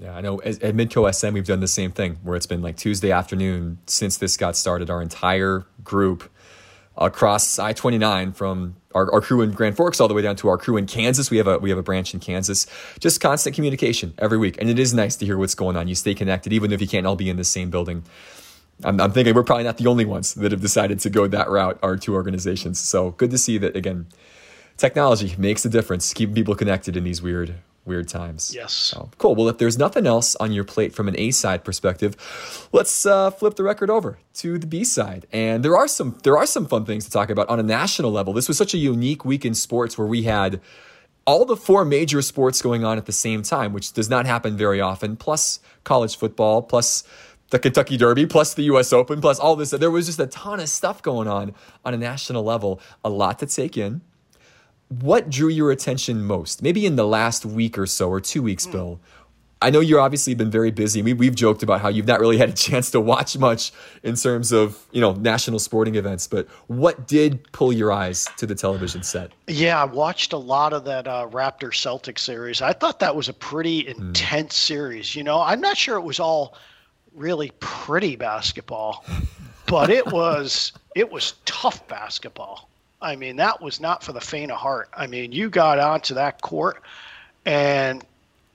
[0.00, 2.76] Yeah, I know at Midco SN, we've done the same thing where it's been like
[2.76, 4.90] Tuesday afternoon since this got started.
[4.90, 6.30] Our entire group
[6.98, 10.48] across I 29 from our, our, crew in Grand Forks all the way down to
[10.48, 11.30] our crew in Kansas.
[11.30, 12.66] We have a we have a branch in Kansas.
[12.98, 15.88] Just constant communication every week, and it is nice to hear what's going on.
[15.88, 18.04] You stay connected, even if you can't all be in the same building.
[18.84, 21.50] I'm, I'm thinking we're probably not the only ones that have decided to go that
[21.50, 21.78] route.
[21.82, 22.80] Our two organizations.
[22.80, 24.06] So good to see that again.
[24.76, 27.54] Technology makes a difference, keeping people connected in these weird
[27.86, 28.54] weird times.
[28.54, 28.72] Yes.
[28.72, 29.34] So, cool.
[29.34, 32.16] Well, if there's nothing else on your plate from an A side perspective,
[32.72, 35.26] let's uh, flip the record over to the B side.
[35.32, 38.10] And there are some there are some fun things to talk about on a national
[38.10, 38.32] level.
[38.32, 40.60] This was such a unique week in sports where we had
[41.26, 44.56] all the four major sports going on at the same time, which does not happen
[44.56, 45.16] very often.
[45.16, 47.02] Plus college football, plus
[47.50, 48.92] the Kentucky Derby, plus the U.S.
[48.92, 49.70] Open, plus all this.
[49.70, 52.80] There was just a ton of stuff going on on a national level.
[53.04, 54.02] A lot to take in
[54.88, 56.62] what drew your attention most?
[56.62, 58.72] Maybe in the last week or so, or two weeks, mm.
[58.72, 59.00] Bill.
[59.62, 61.00] I know you've obviously been very busy.
[61.00, 63.72] We, we've joked about how you've not really had a chance to watch much
[64.02, 66.26] in terms of you know national sporting events.
[66.26, 69.32] But what did pull your eyes to the television set?
[69.46, 72.60] Yeah, I watched a lot of that uh, Raptor Celtic series.
[72.60, 74.08] I thought that was a pretty hmm.
[74.08, 74.66] intense mm.
[74.66, 75.16] series.
[75.16, 76.54] You know, I'm not sure it was all
[77.14, 79.06] really pretty basketball,
[79.66, 82.68] but it was it was tough basketball.
[83.00, 84.88] I mean, that was not for the faint of heart.
[84.96, 86.82] I mean, you got onto that court,
[87.44, 88.04] and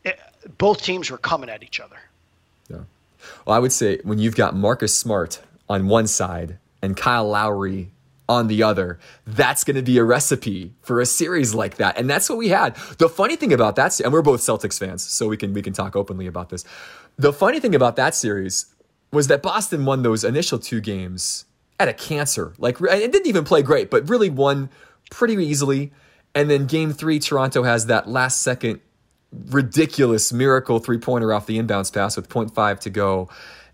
[0.03, 0.19] it,
[0.57, 1.97] both teams were coming at each other.
[2.69, 2.81] Yeah.
[3.45, 7.91] Well, I would say when you've got Marcus Smart on one side and Kyle Lowry
[8.27, 11.97] on the other, that's going to be a recipe for a series like that.
[11.97, 12.75] And that's what we had.
[12.97, 15.73] The funny thing about that, and we're both Celtics fans, so we can we can
[15.73, 16.65] talk openly about this.
[17.17, 18.67] The funny thing about that series
[19.11, 21.45] was that Boston won those initial two games
[21.81, 22.53] had a cancer.
[22.57, 24.69] Like it didn't even play great, but really won
[25.09, 25.91] pretty easily.
[26.33, 28.79] And then game three, Toronto has that last second
[29.31, 33.29] ridiculous miracle three pointer off the inbounds pass with 0.5 to go.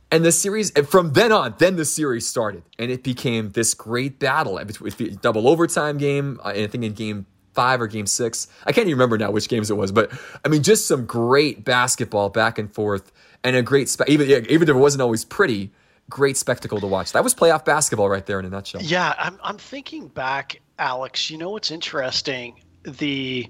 [0.09, 4.19] And the series, from then on, then the series started, and it became this great
[4.19, 6.39] battle with double overtime game.
[6.41, 9.49] Uh, I think in game five or game six, I can't even remember now which
[9.49, 10.09] games it was, but
[10.45, 13.11] I mean, just some great basketball back and forth,
[13.43, 15.71] and a great even even if it wasn't always pretty,
[16.09, 17.11] great spectacle to watch.
[17.11, 18.81] That was playoff basketball right there in a nutshell.
[18.81, 21.29] Yeah, I'm I'm thinking back, Alex.
[21.29, 22.61] You know what's interesting?
[22.83, 23.49] The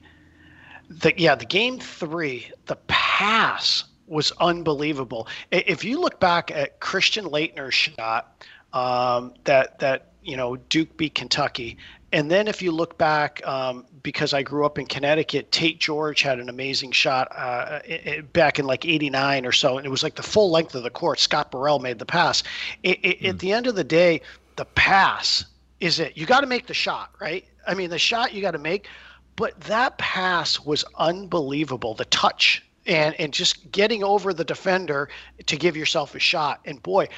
[0.90, 5.28] the yeah, the game three, the pass was unbelievable.
[5.52, 11.16] If you look back at Christian Laettner's shot, um, that that you know Duke beat
[11.16, 11.78] Kentucky,
[12.14, 16.22] and then if you look back, um, because I grew up in Connecticut, Tate George
[16.22, 20.04] had an amazing shot uh, it, back in like '89 or so, and it was
[20.04, 21.20] like the full length of the court.
[21.20, 22.44] Scott Burrell made the pass.
[22.84, 23.30] It, it, mm.
[23.30, 24.22] At the end of the day,
[24.56, 25.46] the pass
[25.82, 26.16] is it.
[26.16, 27.46] You got to make the shot, right?
[27.68, 28.88] I mean, the shot you got to make,
[29.36, 31.94] but that pass was unbelievable.
[31.94, 35.10] The touch and and just getting over the defender
[35.46, 36.62] to give yourself a shot.
[36.64, 37.10] And boy,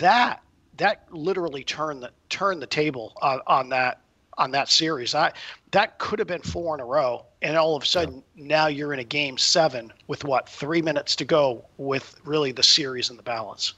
[0.00, 0.42] that
[0.78, 4.00] that literally turned the turned the table on, on that
[4.38, 5.14] on that series.
[5.14, 5.32] I
[5.72, 8.44] that could have been four in a row, and all of a sudden yeah.
[8.46, 12.62] now you're in a game seven with what three minutes to go with really the
[12.62, 13.74] series in the balance.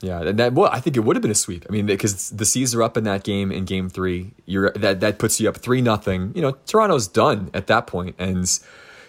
[0.00, 1.66] Yeah, and that well, I think it would have been a sweep.
[1.68, 4.32] I mean, because the C's are up in that game in Game Three.
[4.46, 6.32] You're that that puts you up three nothing.
[6.34, 8.48] You know, Toronto's done at that point, and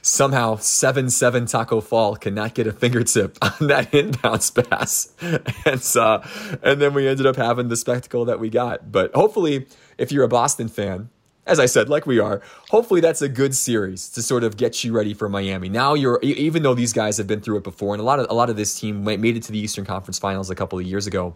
[0.02, 6.28] somehow seven seven Taco Fall cannot get a fingertip on that inbounds pass, and uh,
[6.62, 8.92] and then we ended up having the spectacle that we got.
[8.92, 9.68] But hopefully,
[10.02, 11.10] if you're a Boston fan,
[11.46, 14.84] as I said, like we are, hopefully that's a good series to sort of get
[14.84, 15.70] you ready for Miami.
[15.70, 18.28] Now you're even though these guys have been through it before, and a lot of
[18.30, 20.86] a lot of this team made it to the Eastern Conference Finals a couple of
[20.86, 21.36] years ago.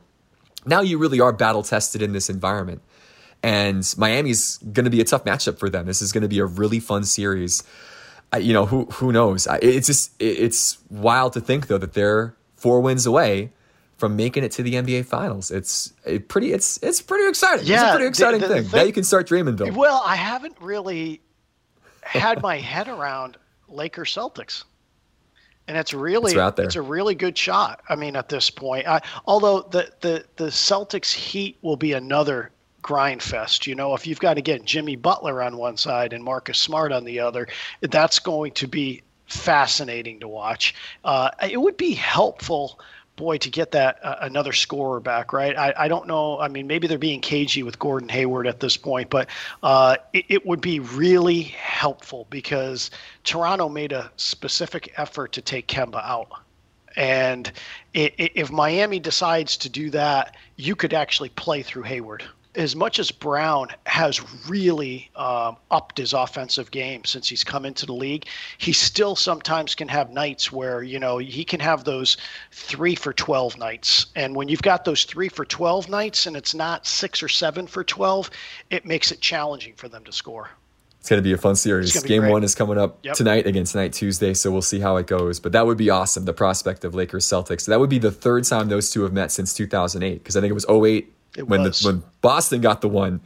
[0.65, 2.81] Now you really are battle tested in this environment.
[3.43, 5.85] And Miami's going to be a tough matchup for them.
[5.85, 7.61] This is going to be a really fun series.
[8.39, 9.47] you know, who who knows?
[9.61, 13.51] it's just it's wild to think though that they're four wins away
[13.97, 15.51] from making it to the NBA Finals.
[15.51, 16.53] It's a pretty.
[16.53, 17.65] It's it's pretty exciting.
[17.65, 18.63] Yeah, it's a pretty exciting the, the thing.
[18.65, 18.79] thing.
[18.79, 19.71] Now you can start dreaming, Bill.
[19.73, 21.21] Well, I haven't really
[22.01, 24.63] had my head around Lakers Celtics.
[25.67, 27.81] And it's really It's it's a really good shot.
[27.89, 32.51] I mean, at this point, I, although the, the the Celtics Heat will be another
[32.83, 33.65] grind fest.
[33.65, 36.91] You know, if you've got to get Jimmy Butler on one side and Marcus Smart
[36.91, 37.47] on the other,
[37.81, 40.75] that's going to be fascinating to watch.
[41.03, 42.79] Uh, it would be helpful
[43.15, 45.57] boy, to get that uh, another scorer back, right?
[45.57, 46.39] I, I don't know.
[46.39, 49.29] I mean, maybe they're being cagey with Gordon Hayward at this point, but
[49.63, 52.91] uh, it, it would be really helpful because
[53.23, 56.29] Toronto made a specific effort to take Kemba out.
[56.97, 57.51] And
[57.95, 62.23] i i if Miami decides to do that, you could actually play through Hayward.
[62.55, 67.85] As much as Brown has really um, upped his offensive game since he's come into
[67.85, 68.25] the league,
[68.57, 72.17] he still sometimes can have nights where you know he can have those
[72.51, 74.07] three for twelve nights.
[74.15, 77.67] And when you've got those three for twelve nights and it's not six or seven
[77.67, 78.29] for twelve,
[78.69, 80.49] it makes it challenging for them to score.
[80.99, 82.01] It's going to be a fun series.
[82.01, 82.31] Game great.
[82.31, 83.15] one is coming up Yep.
[83.15, 85.39] tonight against tonight, Tuesday, so we'll see how it goes.
[85.39, 86.25] But that would be awesome.
[86.25, 87.67] The prospect of Lakers Celtics.
[87.67, 90.49] That would be the third time those two have met since 2008, because I think
[90.49, 91.79] it was 08 It when was.
[91.81, 93.21] the when Boston got the one,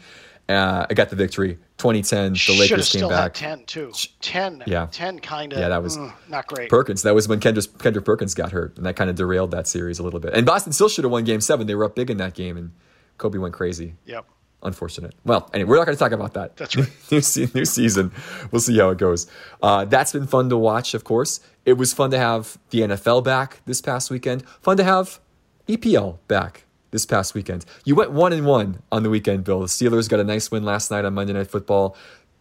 [0.48, 1.58] uh, got the victory.
[1.78, 3.38] 2010, the Lakers came back.
[3.38, 3.94] had ten too.
[4.20, 4.88] Ten, Yeah.
[4.92, 5.60] ten kind of.
[5.60, 6.70] Yeah, that was- not great.
[6.70, 7.04] Perkins.
[7.04, 10.00] That was when Kendrick, Kendrick Perkins got hurt, and that kind of derailed that series
[10.00, 10.34] a little bit.
[10.34, 11.68] And Boston still should have won Game Seven.
[11.68, 12.72] They were up big in that game, and
[13.18, 13.96] Kobe went crazy.
[14.06, 14.26] Yep.
[14.62, 15.14] Unfortunate.
[15.24, 16.58] Well, anyway, we're not going to talk about that.
[16.58, 16.90] That's right.
[17.12, 18.12] new, se- new season.
[18.52, 19.26] We'll see how it goes.
[19.64, 21.40] Uh, that's been fun to watch, of course.
[21.64, 24.44] It was fun to have the NFL back this past weekend.
[24.62, 25.22] Fun to have
[25.70, 27.66] EPL back this past weekend.
[27.86, 29.60] You went one and one on the weekend, Bill.
[29.60, 31.96] The Steelers got a nice win last night on Monday Night Football.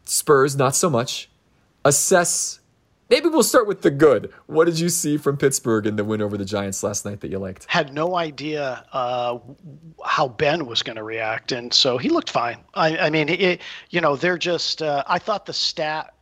[0.05, 1.29] Spurs, not so much.
[1.85, 2.61] Assess.
[3.11, 4.33] Maybe we'll start with the good.
[4.47, 7.31] What did you see from Pittsburgh in the win over the Giants last night that
[7.31, 7.65] you liked?
[7.67, 9.39] Had no idea uh,
[10.05, 12.59] how Ben was going to react, and so he looked fine.
[12.75, 14.83] I, I mean, it, you know, they're just.
[14.83, 16.15] Uh, I thought the stat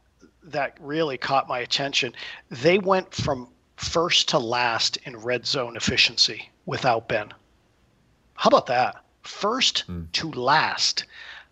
[0.44, 2.12] that really caught my attention.
[2.50, 7.32] They went from first to last in red zone efficiency without Ben.
[8.36, 9.02] How about that?
[9.22, 11.04] First to last.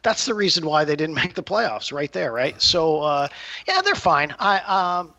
[0.03, 2.61] That's the reason why they didn't make the playoffs, right there, right?
[2.61, 3.29] So, uh,
[3.67, 4.35] yeah, they're fine.
[4.39, 5.15] I um,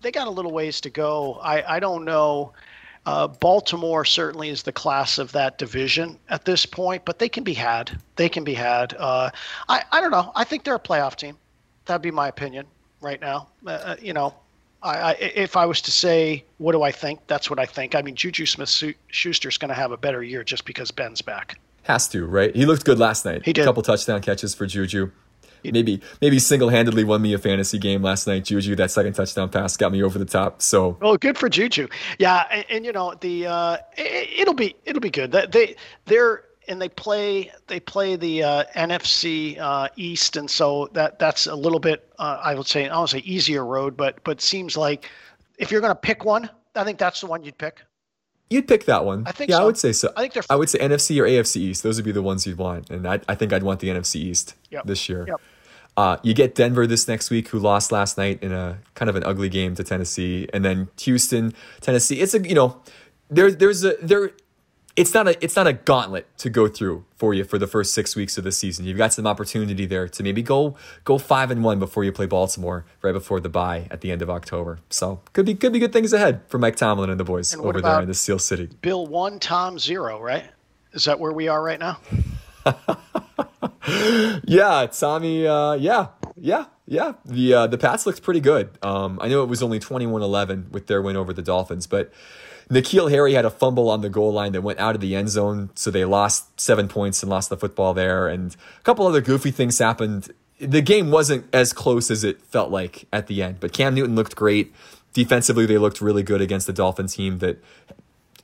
[0.00, 1.38] they got a little ways to go.
[1.42, 2.52] I, I don't know.
[3.04, 7.42] Uh, Baltimore certainly is the class of that division at this point, but they can
[7.42, 7.98] be had.
[8.16, 8.94] They can be had.
[8.98, 9.30] Uh,
[9.68, 10.30] I, I don't know.
[10.36, 11.36] I think they're a playoff team.
[11.86, 12.66] That'd be my opinion
[13.00, 13.48] right now.
[13.66, 14.34] Uh, you know,
[14.82, 17.20] I, I, if I was to say, what do I think?
[17.26, 17.94] That's what I think.
[17.94, 18.68] I mean, Juju Smith
[19.10, 21.58] Schuster's going to have a better year just because Ben's back.
[21.84, 22.54] Has to, right?
[22.54, 23.44] He looked good last night.
[23.44, 23.62] He did.
[23.62, 25.10] A couple touchdown catches for Juju.
[25.64, 28.44] Maybe maybe single handedly won me a fantasy game last night.
[28.44, 30.60] Juju, that second touchdown pass got me over the top.
[30.60, 31.86] So Oh, good for Juju.
[32.18, 35.30] Yeah, and, and you know the uh, it, it'll be it'll be good.
[35.30, 40.88] That they they're and they play they play the uh, NFC uh, East, and so
[40.92, 44.22] that that's a little bit uh, I would say I don't say easier road, but
[44.24, 45.10] but seems like
[45.58, 47.82] if you're going to pick one, I think that's the one you'd pick.
[48.50, 49.24] you'd pick that one.
[49.26, 50.12] I think yeah, I would say so.
[50.16, 51.82] I think they're- I would say NFC or AFC East.
[51.82, 54.16] Those would be the ones you'd want, and I, I think I'd want the NFC
[54.16, 54.86] East Yep.
[54.86, 55.24] this year.
[55.28, 55.40] Yep.
[55.96, 59.16] Uh, you get Denver this next week, who lost last night in a kind of
[59.16, 62.18] an ugly game to Tennessee, and then Houston, Tennessee.
[62.20, 62.80] It's a you know,
[63.28, 64.30] there there's a there.
[64.94, 67.94] It's not a it's not a gauntlet to go through for you for the first
[67.94, 68.84] six weeks of the season.
[68.84, 72.26] You've got some opportunity there to maybe go go five and one before you play
[72.26, 74.80] Baltimore right before the bye at the end of October.
[74.90, 77.62] So could be could be good things ahead for Mike Tomlin and the boys And
[77.64, 78.68] over there in the Steel City.
[78.82, 80.44] Bill one, Tom zero, right?
[80.92, 81.98] Is that where we are right now?
[84.44, 85.46] Yeah, Tommy.
[85.46, 87.14] Uh, yeah, yeah, yeah.
[87.24, 88.70] The uh, the Pats looked pretty good.
[88.82, 92.12] Um, I know it was only 21-11 with their win over the Dolphins, but
[92.72, 95.28] N'Keal Harry had a fumble on the goal line that went out of the end
[95.28, 98.28] zone, so they lost seven points and lost the football there.
[98.28, 100.32] And a couple other goofy things happened.
[100.58, 104.14] The game wasn't as close as it felt like at the end, but Cam Newton
[104.14, 104.72] looked great.
[105.12, 107.62] Defensively, they looked really good against the Dolphin team that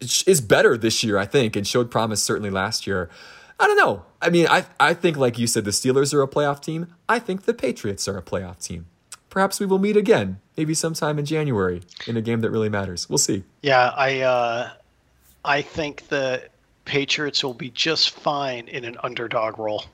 [0.00, 3.08] is better this year, I think, and showed promise certainly last year.
[3.58, 4.04] I don't know.
[4.20, 6.94] I mean, I I think like you said, the Steelers are a playoff team.
[7.08, 8.86] I think the Patriots are a playoff team.
[9.30, 13.08] Perhaps we will meet again, maybe sometime in January, in a game that really matters.
[13.08, 13.44] We'll see.
[13.62, 14.70] Yeah, I uh,
[15.44, 16.48] I think the
[16.84, 19.84] Patriots will be just fine in an underdog role.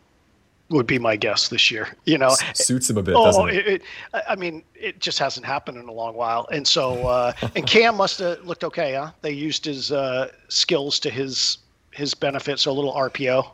[0.70, 1.94] Would be my guess this year.
[2.04, 3.54] You know, Suits him a bit, oh, doesn't it?
[3.54, 3.82] it, it,
[4.14, 7.66] I I mean, it just hasn't happened in a long while, and so uh, and
[7.66, 9.10] Cam must have looked okay, huh?
[9.20, 11.58] They used his uh, skills to his
[11.90, 13.50] his benefit, so a little RPO.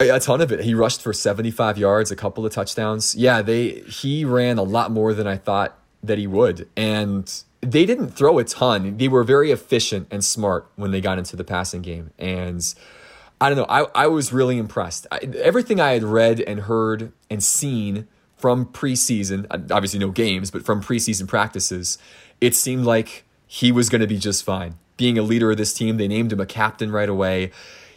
[0.00, 0.60] A ton of it.
[0.60, 3.16] He rushed for 75 yards, a couple of touchdowns.
[3.16, 6.68] Yeah, they he ran a lot more than I thought that he would.
[6.76, 8.96] And they didn't throw a ton.
[8.96, 12.12] They were very efficient and smart when they got into the passing game.
[12.18, 12.62] And
[13.40, 15.06] I don't know, I, I was really impressed.
[15.10, 20.50] I, everything I had read and heard and seen from preseason, uh, obviously no games,
[20.50, 21.98] but from preseason practices,
[22.40, 24.76] it seemed like he was going to be just fine.
[24.96, 27.50] Being a leader of this team, they named him a captain right away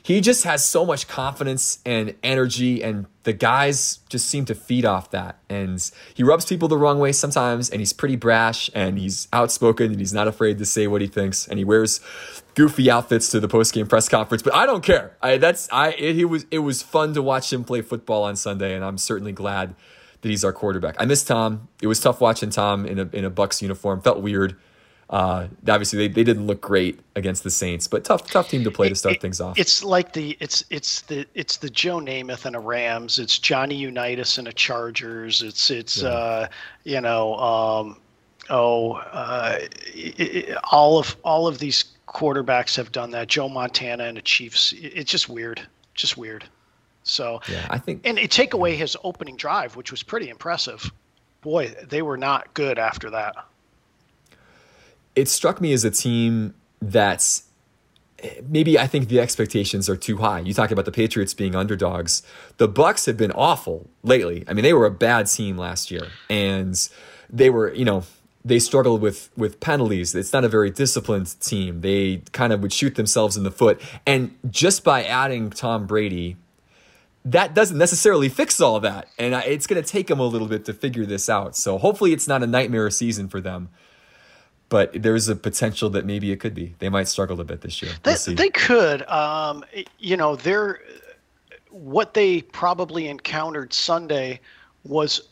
[0.04, 4.84] he just has so much confidence and energy and the guys just seem to feed
[4.84, 5.38] off that.
[5.48, 9.92] And he rubs people the wrong way sometimes and he's pretty brash and he's outspoken
[9.92, 12.00] and he's not afraid to say what he thinks and he wears
[12.56, 15.16] goofy outfits to the post-game press conference but i don't care.
[15.22, 18.36] I, that's i it, he was it was fun to watch him play football on
[18.36, 19.74] sunday and i'm certainly glad
[20.22, 20.96] that he's our quarterback.
[21.00, 21.68] I miss tom.
[21.82, 24.02] It was tough watching tom in a, in a bucks uniform.
[24.02, 24.56] Felt weird
[25.12, 28.72] uh, obviously, they, they didn't look great against the Saints, but tough tough team to
[28.72, 29.60] play to start it, things off.
[29.60, 33.20] It's like the it's it's the it's the Joe Namath and a Rams.
[33.20, 35.42] It's Johnny Unitas and a Chargers.
[35.42, 36.10] It's it's yeah.
[36.10, 36.48] uh,
[36.86, 38.00] you know um,
[38.50, 39.58] oh uh,
[39.94, 43.28] it, it, all of all of these quarterbacks have done that.
[43.28, 44.74] Joe Montana and the Chiefs.
[44.78, 45.62] It's just weird,
[45.94, 46.46] just weird.
[47.04, 50.90] So yeah, I think and it take away his opening drive, which was pretty impressive.
[51.42, 53.36] Boy, they were not good after that
[55.16, 57.44] it struck me as a team that's
[58.48, 60.40] maybe I think the expectations are too high.
[60.40, 62.24] You talk about the Patriots being underdogs.
[62.58, 64.44] The Bucks have been awful lately.
[64.48, 66.76] I mean, they were a bad team last year, and
[67.30, 68.04] they were, you know,
[68.44, 70.16] they struggled with with penalties.
[70.16, 71.82] It's not a very disciplined team.
[71.82, 76.38] They kind of would shoot themselves in the foot, and just by adding Tom Brady.
[77.24, 80.66] That doesn't necessarily fix all that, and it's going to take them a little bit
[80.66, 81.56] to figure this out.
[81.56, 83.70] So hopefully, it's not a nightmare season for them
[84.72, 86.74] but there's a potential that maybe it could be.
[86.80, 87.92] They might struggle a bit this year.
[88.06, 89.02] We'll they, they, could.
[89.10, 89.66] Um,
[90.00, 90.80] you know, they're
[91.70, 94.40] what they probably encountered Sunday
[94.86, 95.28] was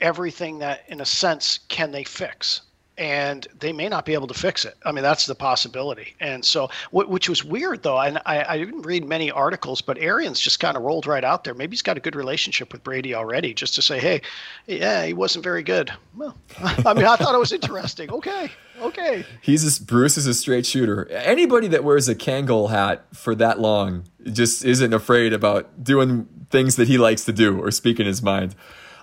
[0.00, 2.62] everything that, in a sense, can they fix?
[2.98, 4.76] And they may not be able to fix it.
[4.84, 6.14] I mean, that's the possibility.
[6.20, 7.98] And so, which was weird though.
[7.98, 11.44] And I, I didn't read many articles, but Arians just kind of rolled right out
[11.44, 11.54] there.
[11.54, 14.22] Maybe he's got a good relationship with Brady already, just to say, hey,
[14.66, 15.92] yeah, he wasn't very good.
[16.16, 18.10] Well, I mean, I thought it was interesting.
[18.10, 19.26] Okay, okay.
[19.42, 21.06] He's a, Bruce is a straight shooter.
[21.08, 26.76] Anybody that wears a Kangol hat for that long just isn't afraid about doing things
[26.76, 28.54] that he likes to do or speaking his mind.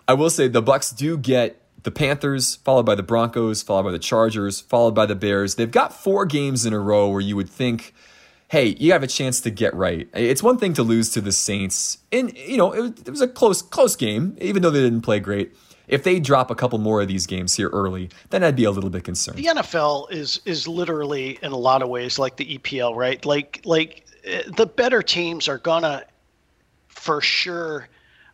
[0.07, 3.91] I will say the Bucks do get the Panthers, followed by the Broncos, followed by
[3.91, 5.55] the Chargers, followed by the Bears.
[5.55, 7.93] They've got four games in a row where you would think,
[8.47, 10.07] hey, you have a chance to get right.
[10.13, 13.61] It's one thing to lose to the Saints, and you know it, was a close
[13.61, 15.53] close game, even though they didn't play great.
[15.85, 18.71] If they drop a couple more of these games here early, then I'd be a
[18.71, 19.37] little bit concerned.
[19.37, 23.23] The NFL is is literally in a lot of ways like the EPL, right?
[23.25, 26.05] Like like eh, the better teams are gonna
[26.87, 27.89] for sure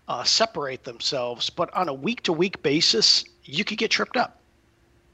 [0.09, 4.41] uh, separate themselves, but on a week to week basis, you could get tripped up.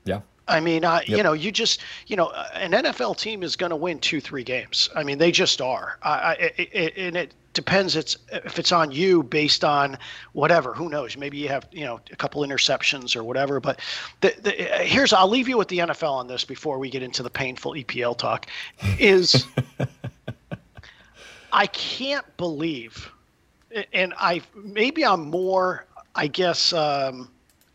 [0.06, 0.22] Yeah.
[0.48, 1.18] I mean, uh, yep.
[1.18, 4.44] you know, you just, you know, an NFL team is going to win two, three
[4.44, 4.90] games.
[4.96, 5.98] I mean, they just are.
[6.04, 7.96] I, I, it, and it depends.
[7.96, 9.98] It's if it's on you based on
[10.34, 10.74] whatever.
[10.74, 11.18] Who knows?
[11.18, 13.60] Maybe you have, you know, a couple interceptions or whatever.
[13.60, 13.80] But
[14.22, 17.24] the, the, here's, I'll leave you with the NFL on this before we get into
[17.24, 18.46] the painful EPL talk.
[19.00, 19.48] Is
[21.52, 23.12] I can't believe,
[23.94, 26.74] and I maybe I'm more, I guess.
[26.74, 27.30] Um,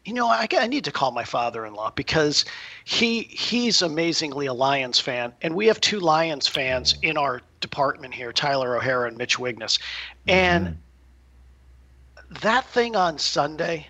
[0.04, 2.44] you know, I, I need to call my father-in-law because
[2.84, 8.14] he he's amazingly a Lions fan, and we have two Lions fans in our department
[8.14, 9.78] here, Tyler O'Hara and Mitch Wigness,
[10.26, 12.34] and mm-hmm.
[12.40, 13.88] that thing on Sunday.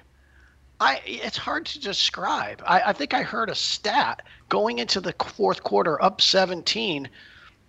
[0.82, 2.62] I, it's hard to describe.
[2.66, 7.06] I, I think I heard a stat going into the fourth quarter up 17.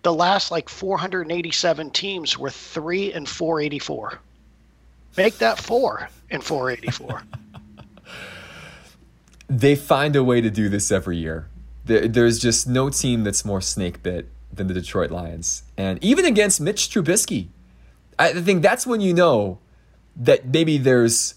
[0.02, 4.18] The last like 487 teams were three and 484.
[5.16, 7.22] Make that four in 484
[9.48, 11.48] they find a way to do this every year.
[11.84, 15.64] there's just no team that's more snake bit than the Detroit Lions.
[15.76, 17.48] And even against Mitch Trubisky,
[18.18, 19.58] I think that's when you know
[20.16, 21.34] that maybe there's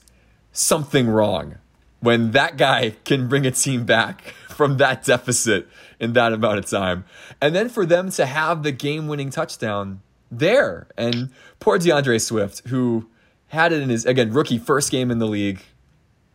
[0.51, 1.55] something wrong
[1.99, 5.67] when that guy can bring a team back from that deficit
[5.99, 7.03] in that amount of time.
[7.41, 10.01] And then for them to have the game winning touchdown
[10.31, 10.87] there.
[10.97, 13.09] And poor D'Andre Swift, who
[13.55, 15.61] had it in his, again, rookie first game in the league,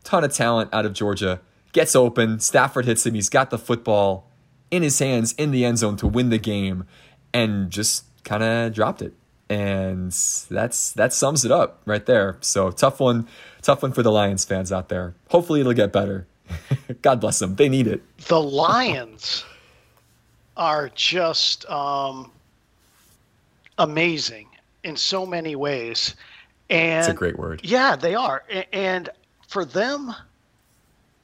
[0.03, 1.41] ton of talent out of Georgia
[1.73, 2.41] gets open.
[2.41, 3.15] Stafford hits him.
[3.15, 4.29] He's got the football
[4.71, 6.85] in his hands in the end zone to win the game
[7.33, 9.15] and just kind of dropped it.
[9.49, 10.13] And
[10.49, 12.37] that's that sums it up right there.
[12.41, 13.27] So tough one,
[13.63, 15.15] tough one for the Lions fans out there.
[15.29, 16.27] Hopefully it'll get better.
[17.03, 17.57] God bless them.
[17.57, 18.03] They need it.
[18.29, 19.45] The Lions
[20.57, 22.31] are just um,
[23.79, 24.49] amazing
[24.85, 26.15] in so many ways.
[26.71, 27.61] And it's a great word.
[27.65, 28.45] Yeah, they are.
[28.73, 29.11] And
[29.47, 30.15] for them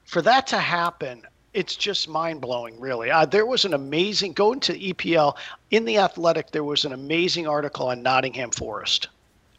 [0.05, 1.23] for that to happen,
[1.53, 3.11] it's just mind blowing, really.
[3.11, 5.37] Uh, there was an amazing going to EPL
[5.71, 6.51] in the Athletic.
[6.51, 9.09] There was an amazing article on Nottingham Forest,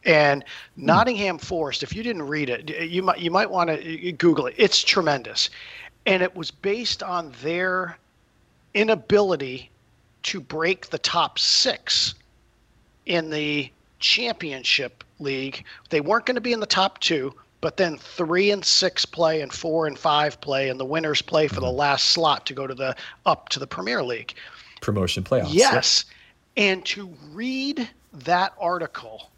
[0.04, 0.44] and
[0.76, 0.86] hmm.
[0.86, 1.82] Nottingham Forest.
[1.82, 4.54] If you didn't read it, you might you might want to Google it.
[4.56, 5.50] It's tremendous,
[6.06, 7.98] and it was based on their
[8.74, 9.70] inability
[10.24, 12.14] to break the top six
[13.06, 15.64] in the championship league.
[15.90, 19.40] They weren't going to be in the top two, but then three and six play
[19.40, 21.76] and four and five play, and the winners play for the mm-hmm.
[21.76, 22.94] last slot to go to the
[23.26, 24.34] up to the Premier League.
[24.80, 25.52] Promotion playoffs.
[25.52, 26.04] Yes.
[26.56, 29.30] And to read that article,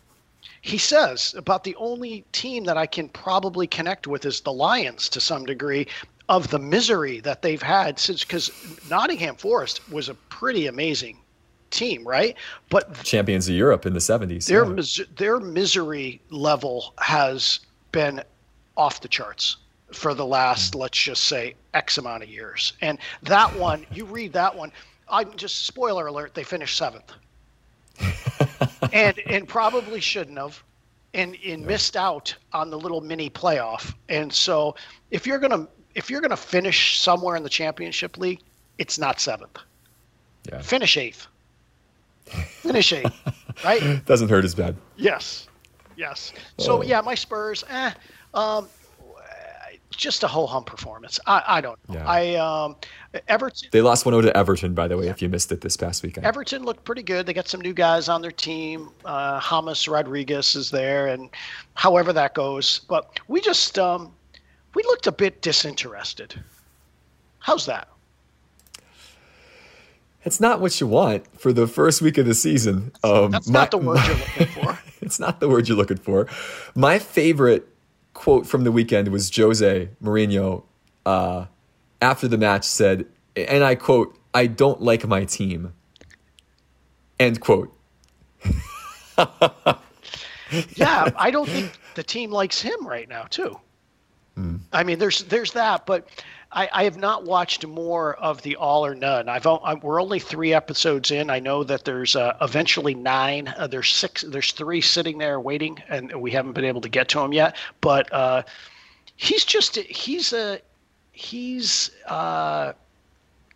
[0.63, 5.09] he says about the only team that I can probably connect with is the Lions
[5.11, 5.87] to some degree
[6.29, 8.51] of the misery that they've had since because
[8.89, 11.19] Nottingham Forest was a pretty amazing
[11.71, 12.37] team, right?
[12.69, 14.47] But champions of Europe in the 70s.
[14.47, 14.73] Their yeah.
[14.73, 17.61] mis- their misery level has
[17.93, 18.23] been
[18.77, 19.57] off the charts
[19.93, 20.81] for the last mm.
[20.81, 22.75] let's just say x amount of years.
[22.81, 24.73] And that one, you read that one,
[25.09, 27.11] I'm just spoiler alert, they finished 7th.
[28.93, 30.63] and and probably shouldn't have
[31.13, 33.95] and and missed out on the little mini playoff.
[34.09, 34.75] And so
[35.11, 38.41] if you're going to if you're going to finish somewhere in the championship league,
[38.79, 39.59] it's not 7th.
[40.51, 40.63] Yeah.
[40.63, 41.27] Finish 8th.
[42.31, 43.07] Finish eight,
[43.65, 44.05] right?
[44.07, 44.77] Doesn't hurt as bad.
[44.97, 45.49] Yes,
[45.97, 46.33] yes.
[46.59, 46.83] So oh.
[46.83, 47.93] yeah, my Spurs, eh,
[48.35, 48.69] um,
[49.91, 51.21] just a whole hum performance.
[51.27, 51.97] I, I don't know.
[51.97, 52.09] Yeah.
[52.09, 52.77] I um,
[53.29, 53.69] Everton.
[53.73, 55.05] They lost 1-0 to Everton, by the way.
[55.05, 55.11] Yeah.
[55.11, 57.27] If you missed it this past weekend, Everton looked pretty good.
[57.27, 58.91] They got some new guys on their team.
[59.05, 61.29] Uh, James Rodriguez is there, and
[61.75, 64.13] however that goes, but we just um,
[64.75, 66.35] we looked a bit disinterested.
[67.41, 67.89] How's that?
[70.25, 72.93] It's not what you want for the first week of the season.
[73.03, 74.79] Um, That's my, not the word my, you're looking for.
[75.01, 76.27] it's not the word you're looking for.
[76.75, 77.67] My favorite
[78.15, 80.65] quote from the weekend was Jose Mourinho
[81.07, 81.47] uh,
[82.03, 83.07] after the match said,
[83.37, 85.73] and I quote, I don't like my team.
[87.19, 87.75] End quote.
[90.77, 93.59] yeah, I don't think the team likes him right now, too.
[94.37, 94.61] Mm.
[94.73, 96.09] I mean, there's there's that, but
[96.53, 99.29] I, I, have not watched more of the All or None.
[99.29, 101.31] I've I, we're only three episodes in.
[101.31, 103.55] I know that there's uh, eventually nine.
[103.57, 104.23] Uh, there's six.
[104.23, 107.57] There's three sitting there waiting, and we haven't been able to get to them yet.
[107.81, 108.43] But uh,
[109.15, 110.61] he's just he's a
[111.13, 112.73] he's uh,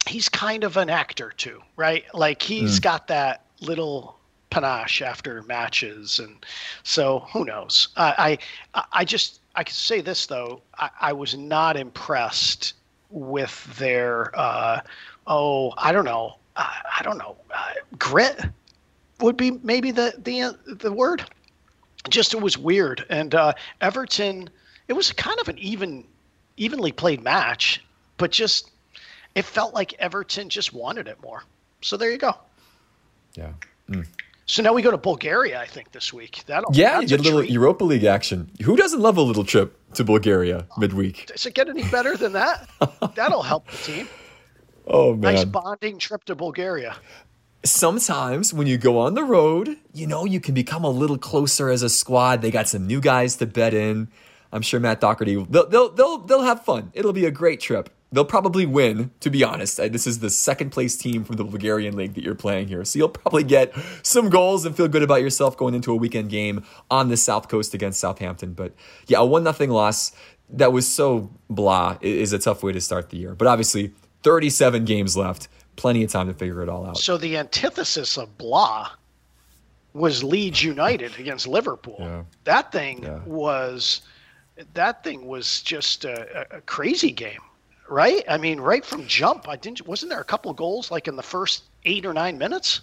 [0.07, 2.05] he's kind of an actor too, right?
[2.15, 2.83] Like he's mm.
[2.83, 4.19] got that little
[4.51, 6.47] panache after matches, and
[6.85, 7.89] so who knows?
[7.97, 8.39] I
[8.75, 12.75] I, I just I can say this though, I, I was not impressed
[13.15, 14.81] with their uh,
[15.27, 18.41] oh I don't know I don't know uh, grit
[19.21, 21.25] would be maybe the the the word.
[22.11, 24.51] Just it was weird, and uh, Everton.
[24.87, 26.05] It was kind of an even
[26.59, 27.83] evenly played match,
[28.19, 28.71] but just
[29.35, 31.43] it felt like Everton just wanted it more.
[31.81, 32.37] So there you go.
[33.35, 33.53] Yeah.
[33.89, 34.07] Mm.
[34.47, 36.43] So now we go to Bulgaria, I think, this week.
[36.47, 37.51] That'll, yeah, get a little treat.
[37.51, 38.51] Europa League action.
[38.63, 41.27] Who doesn't love a little trip to Bulgaria midweek?
[41.27, 42.69] Does it get any better than that?
[43.15, 44.09] That'll help the team.
[44.87, 46.97] Oh man, nice bonding trip to Bulgaria.
[47.65, 51.71] Sometimes when you go on the road, you know you can become a little closer
[51.71, 52.43] as a squad.
[52.43, 54.09] They got some new guys to bet in.
[54.53, 56.93] I'm sure Matt Doherty they'll they'll they'll, they'll have fun.
[56.93, 59.79] It'll be a great trip they'll probably win, to be honest.
[59.81, 62.85] Uh, this is the second place team from the Bulgarian league that you're playing here.
[62.85, 66.31] So you'll probably get some goals and feel good about yourself going into a weekend
[66.31, 68.55] game on the South Coast against Southampton.
[68.55, 68.73] But
[69.09, 70.13] yeah, a 1 nothing loss
[70.51, 73.35] that was so blah is a tough way to start the year.
[73.35, 73.93] But obviously,
[74.23, 76.99] 37 games left, plenty of time to figure it all out.
[76.99, 78.91] So the antithesis of blah
[79.93, 81.97] was Leeds United against Liverpool.
[81.99, 82.25] Yeah.
[82.45, 83.21] That thing yeah.
[83.25, 84.03] was
[84.75, 87.41] that thing was just a, a crazy game
[87.89, 88.25] right?
[88.29, 89.87] I mean, right from jump, I didn't.
[89.87, 92.81] Wasn't there a couple goals like in the first eight or nine minutes?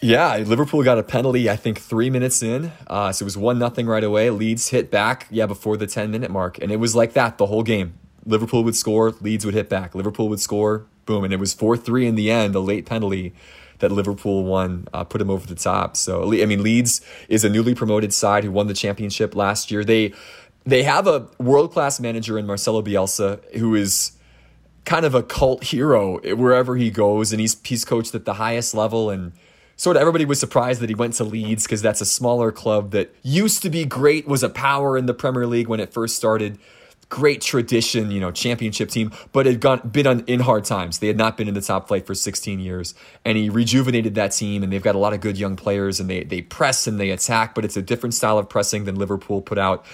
[0.00, 1.50] Yeah, Liverpool got a penalty.
[1.50, 4.30] I think three minutes in, uh, so it was one nothing right away.
[4.30, 7.46] Leeds hit back, yeah, before the ten minute mark, and it was like that the
[7.46, 7.94] whole game.
[8.26, 9.94] Liverpool would score, Leeds would hit back.
[9.94, 12.54] Liverpool would score, boom, and it was four three in the end.
[12.54, 13.34] A late penalty
[13.80, 15.96] that Liverpool won uh, put him over the top.
[15.96, 19.84] So I mean, Leeds is a newly promoted side who won the championship last year.
[19.84, 20.12] They
[20.64, 24.12] they have a world class manager in Marcelo Bielsa who is
[24.84, 28.74] kind of a cult hero wherever he goes, and he's he's coached at the highest
[28.74, 29.32] level and
[29.76, 32.92] sort of everybody was surprised that he went to Leeds because that's a smaller club
[32.92, 36.16] that used to be great, was a power in the Premier League when it first
[36.16, 36.58] started.
[37.10, 40.98] Great tradition, you know, championship team, but had gone been on, in hard times.
[40.98, 44.28] They had not been in the top flight for 16 years, and he rejuvenated that
[44.28, 44.62] team.
[44.62, 47.10] And they've got a lot of good young players, and they they press and they
[47.10, 49.84] attack, but it's a different style of pressing than Liverpool put out.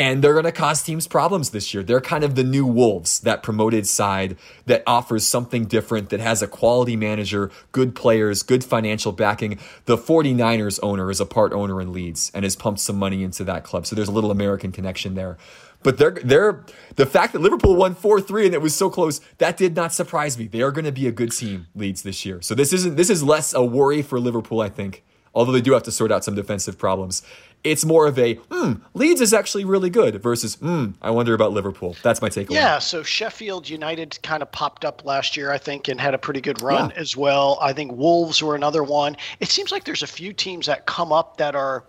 [0.00, 1.82] And they're going to cause teams problems this year.
[1.82, 6.40] They're kind of the new Wolves, that promoted side that offers something different, that has
[6.40, 9.58] a quality manager, good players, good financial backing.
[9.84, 13.44] The 49ers owner is a part owner in Leeds and has pumped some money into
[13.44, 13.84] that club.
[13.84, 15.36] So there's a little American connection there.
[15.82, 16.64] But they're they're
[16.96, 19.92] the fact that Liverpool won four three and it was so close that did not
[19.92, 20.46] surprise me.
[20.46, 22.40] They are going to be a good team Leeds this year.
[22.40, 25.04] So this isn't this is less a worry for Liverpool, I think.
[25.34, 27.22] Although they do have to sort out some defensive problems.
[27.62, 31.52] It's more of a hmm, Leeds is actually really good versus hmm, I wonder about
[31.52, 31.96] Liverpool.
[32.02, 32.52] That's my takeaway.
[32.52, 36.18] Yeah, so Sheffield United kind of popped up last year, I think, and had a
[36.18, 37.00] pretty good run yeah.
[37.00, 37.58] as well.
[37.60, 39.16] I think Wolves were another one.
[39.40, 41.84] It seems like there's a few teams that come up that are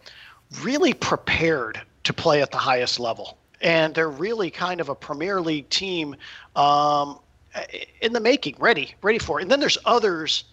[0.62, 5.40] really prepared to play at the highest level and they're really kind of a Premier
[5.40, 6.16] League team
[6.56, 7.20] um,
[8.02, 9.44] in the making, ready, ready for it.
[9.44, 10.46] And then there's others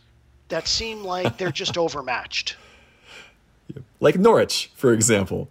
[0.49, 2.57] that seem like they're just overmatched.
[4.01, 5.49] Like Norwich, for example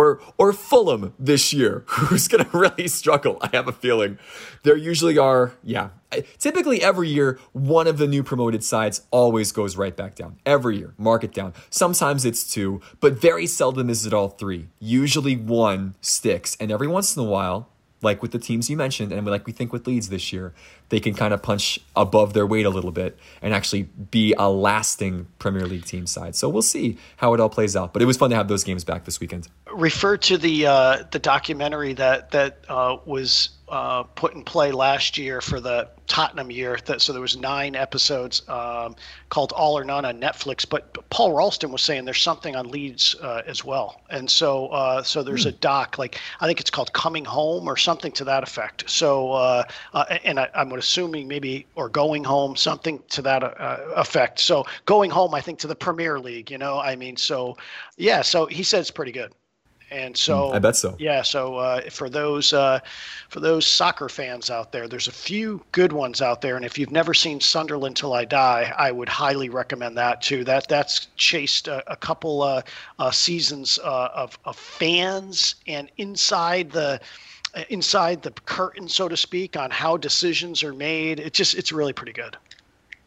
[0.00, 3.38] or or Fulham this year, who's going to really struggle.
[3.42, 4.18] I have a feeling.
[4.62, 5.90] There usually are, yeah.
[6.38, 10.38] Typically, every year, one of the new promoted sides always goes right back down.
[10.44, 11.52] Every year, mark it down.
[11.68, 14.68] Sometimes it's two, but very seldom is it all three.
[14.80, 17.68] Usually, one sticks, and every once in a while,
[18.02, 20.52] like with the teams you mentioned, and like we think with Leeds this year,
[20.88, 24.50] they can kind of punch above their weight a little bit and actually be a
[24.50, 26.34] lasting Premier League team side.
[26.34, 27.92] So we'll see how it all plays out.
[27.92, 29.48] But it was fun to have those games back this weekend.
[29.72, 35.16] Refer to the uh, the documentary that that uh, was uh, put in play last
[35.16, 36.78] year for the Tottenham year.
[36.86, 38.96] That, so there was nine episodes um,
[39.28, 40.68] called All or None on Netflix.
[40.68, 45.02] But, Paul Ralston was saying there's something on Leeds uh, as well, and so uh,
[45.02, 48.42] so there's a doc like I think it's called Coming Home or something to that
[48.42, 48.88] effect.
[48.88, 53.78] So uh, uh, and I, am assuming maybe or Going Home something to that uh,
[53.96, 54.40] effect.
[54.40, 56.50] So Going Home, I think to the Premier League.
[56.50, 57.56] You know, I mean, so
[57.96, 58.22] yeah.
[58.22, 59.32] So he said it's pretty good.
[59.90, 60.94] And so I bet so.
[60.98, 61.22] Yeah.
[61.22, 62.78] So uh, for those uh,
[63.28, 66.78] for those soccer fans out there, there's a few good ones out there, and if
[66.78, 70.44] you've never seen Sunderland Till I Die, I would highly recommend that too.
[70.44, 72.62] That that's chased a, a couple uh,
[72.98, 77.00] uh seasons uh, of of fans and inside the
[77.68, 81.18] inside the curtain, so to speak, on how decisions are made.
[81.18, 82.36] It's just it's really pretty good.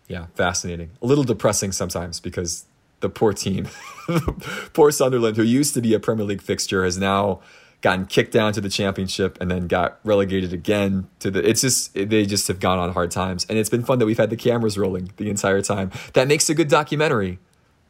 [0.07, 0.89] Yeah, fascinating.
[1.01, 2.65] A little depressing sometimes because
[3.03, 3.67] the poor team,
[4.73, 7.41] poor Sunderland, who used to be a Premier League fixture, has now
[7.81, 11.93] gotten kicked down to the championship and then got relegated again to the it's just
[11.93, 13.45] they just have gone on hard times.
[13.49, 15.91] And it's been fun that we've had the cameras rolling the entire time.
[16.13, 17.37] That makes a good documentary.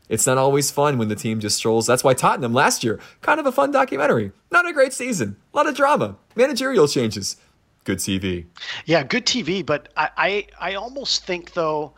[0.09, 1.88] It's not always fun when the team just strolls.
[1.88, 4.32] That's why tottenham last year kind of a fun documentary.
[4.51, 5.38] Not a great season.
[5.53, 6.18] A lot of drama.
[6.36, 7.38] Managerial changes.
[7.86, 8.45] Good tv
[8.86, 11.91] yeah good tv but i i, I almost think though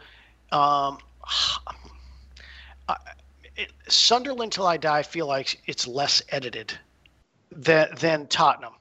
[0.52, 0.98] um,
[3.56, 6.74] it, Sunderland till I die, feel like it's less edited
[7.52, 8.74] than than Tottenham.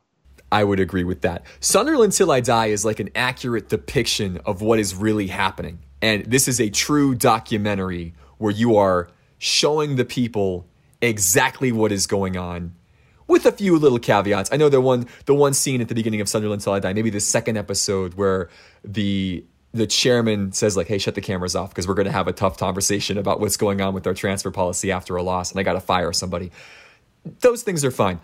[0.53, 1.45] I would agree with that.
[1.59, 5.81] Sunderland Till I Die is like an accurate depiction of what is really happening.
[6.01, 10.69] And this is a true documentary where you are showing the people
[11.03, 12.75] exactly what is going on
[13.27, 14.51] with a few little caveats.
[14.53, 16.93] I know the one the one scene at the beginning of Sunderland Till I Die,
[16.93, 18.49] maybe the second episode where
[18.85, 19.45] the
[19.75, 22.33] the chairman says like, "Hey, shut the cameras off because we're going to have a
[22.33, 25.63] tough conversation about what's going on with our transfer policy after a loss, and I
[25.65, 26.51] got to fire somebody."
[27.41, 28.21] Those things are fine.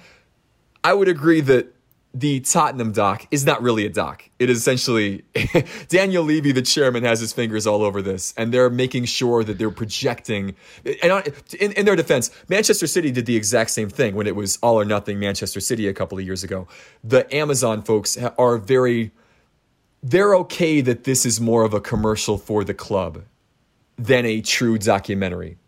[0.84, 1.74] I would agree that
[2.12, 4.28] the Tottenham doc is not really a doc.
[4.38, 5.24] It is essentially
[5.88, 9.59] Daniel Levy, the chairman, has his fingers all over this, and they're making sure that
[9.59, 10.57] they're projecting.
[11.03, 14.59] And in, in, their defense, Manchester City did the exact same thing when it was
[14.62, 16.66] all or nothing Manchester City a couple of years ago.
[17.05, 19.12] The Amazon folks are very
[20.03, 23.24] they're okay that this is more of a commercial for the club
[23.96, 25.59] than a true documentary.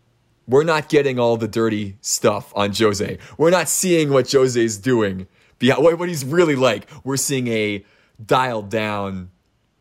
[0.47, 3.17] We're not getting all the dirty stuff on Jose.
[3.37, 5.27] We're not seeing what Jose's doing,
[5.61, 6.89] what he's really like.
[7.03, 7.85] We're seeing a
[8.23, 9.29] dialed down,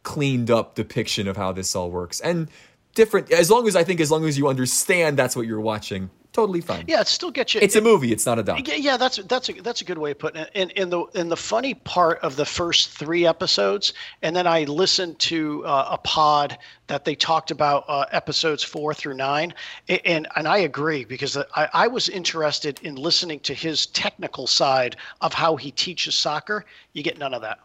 [0.03, 2.21] cleaned up depiction of how this all works.
[2.21, 2.49] And
[2.95, 6.11] different, as long as I think, as long as you understand that's what you're watching,
[6.33, 6.85] totally fine.
[6.89, 7.61] Yeah, it still gets you.
[7.61, 8.13] It's a movie.
[8.13, 8.61] It's not a doc.
[8.67, 10.51] Yeah, that's that's a that's a good way of putting it.
[10.55, 14.65] And in the in the funny part of the first three episodes, and then I
[14.65, 19.55] listened to uh, a pod that they talked about uh, episodes four through nine,
[19.89, 24.97] and and I agree because I, I was interested in listening to his technical side
[25.21, 26.65] of how he teaches soccer.
[26.93, 27.61] You get none of that.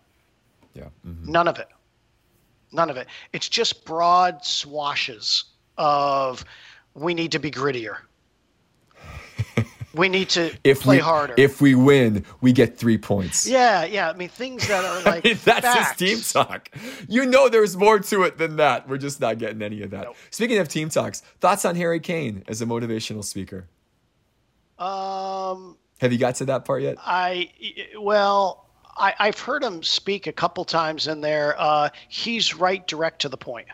[0.74, 0.90] Yeah.
[1.06, 1.32] Mm-hmm.
[1.32, 1.70] None of it.
[2.72, 3.08] None of it.
[3.32, 5.46] It's just broad swashes
[5.78, 6.44] of
[6.94, 7.98] we need to be grittier
[9.98, 11.34] we need to if play we, harder.
[11.38, 13.48] If we win, we get three points.
[13.48, 14.10] Yeah, yeah.
[14.10, 15.76] I mean, things that are like that's facts.
[15.76, 16.70] just team talk.
[17.08, 18.88] You know, there's more to it than that.
[18.88, 20.04] We're just not getting any of that.
[20.06, 20.16] Nope.
[20.30, 23.68] Speaking of team talks, thoughts on Harry Kane as a motivational speaker?
[24.80, 26.98] Um, Have you got to that part yet?
[27.00, 27.50] I
[28.00, 31.56] well, I, have heard him speak a couple times in there.
[31.60, 33.68] Uh, he's right, direct to the point.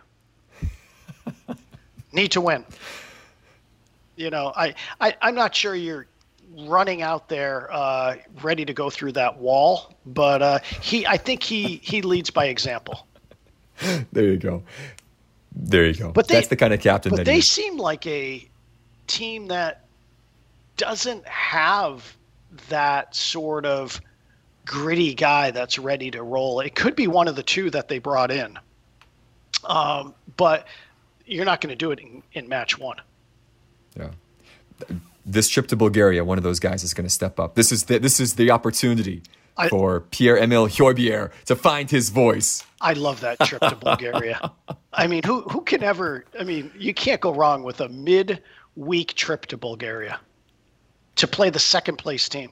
[2.12, 2.66] Need to win.
[4.16, 6.08] You know, I, I I'm not sure you're
[6.60, 11.44] running out there uh, ready to go through that wall, but uh, he I think
[11.44, 13.08] he he leads by example.
[14.12, 14.64] there you go.
[15.56, 16.12] There you go.
[16.12, 17.16] But they, that's the kind of captain.
[17.16, 18.48] But they seem like a
[19.08, 19.86] team that
[20.78, 22.16] doesn't have
[22.70, 24.00] that sort of
[24.66, 26.60] gritty guy that's ready to roll.
[26.60, 28.58] It could be one of the two that they brought in,
[29.66, 30.68] um, but
[31.26, 32.98] you're not going to do it in, in match one.
[33.98, 34.10] Yeah
[35.26, 37.56] this trip to Bulgaria, one of those guys is going to step up.
[37.56, 39.24] This is the, this is the opportunity
[39.58, 42.64] I, for Pierre Emile Højbjerg to find his voice.
[42.82, 44.52] I love that trip to Bulgaria.
[44.94, 46.26] I mean, who who can ever?
[46.40, 48.42] I mean, you can't go wrong with a mid
[48.76, 50.20] week trip to Bulgaria
[51.16, 52.52] to play the second place team.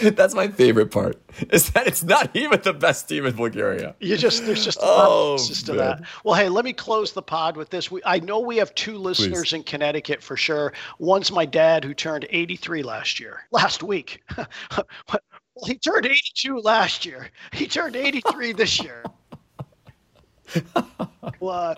[0.00, 1.20] That's my favorite part.
[1.50, 3.94] Is that it's not even the best team in Bulgaria.
[4.00, 6.02] You just there's just oh, to that.
[6.24, 7.90] Well, hey, let me close the pod with this.
[7.90, 9.52] We, I know we have two listeners Please.
[9.54, 10.72] in Connecticut for sure.
[10.98, 14.22] One's my dad who turned 83 last year, last week.
[14.36, 14.86] well,
[15.66, 17.30] he turned 82 last year.
[17.52, 19.04] He turned 83 this year.
[21.40, 21.74] well, uh,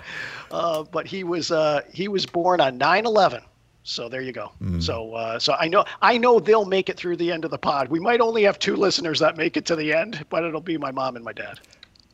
[0.51, 3.43] uh, but he was uh, he was born on 9/11.
[3.89, 4.53] So there you go.
[4.63, 4.83] Mm.
[4.83, 7.59] So uh, so I know I know they'll make it through the end of the
[7.59, 7.89] pod.
[7.89, 10.77] We might only have two listeners that make it to the end, but it'll be
[10.77, 11.59] my mom and my dad.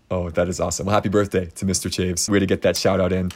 [0.09, 0.87] Oh, that is awesome.
[0.87, 1.91] Well, happy birthday to Mr.
[1.91, 2.29] Chaves.
[2.29, 3.33] Way to get that shout out in.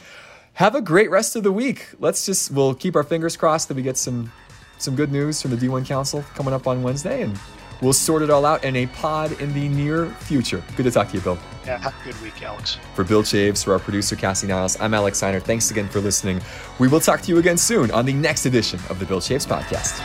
[0.53, 1.89] Have a great rest of the week.
[1.99, 4.31] Let's just we'll keep our fingers crossed that we get some
[4.77, 7.37] some good news from the D1 Council coming up on Wednesday and
[7.81, 10.61] We'll sort it all out in a pod in the near future.
[10.75, 11.37] Good to talk to you, Bill.
[11.65, 12.77] Yeah, have a good week, Alex.
[12.95, 15.39] For Bill Chaves, for our producer, Cassie Niles, I'm Alex Seiner.
[15.39, 16.41] Thanks again for listening.
[16.77, 19.47] We will talk to you again soon on the next edition of the Bill Chaves
[19.47, 19.99] Podcast.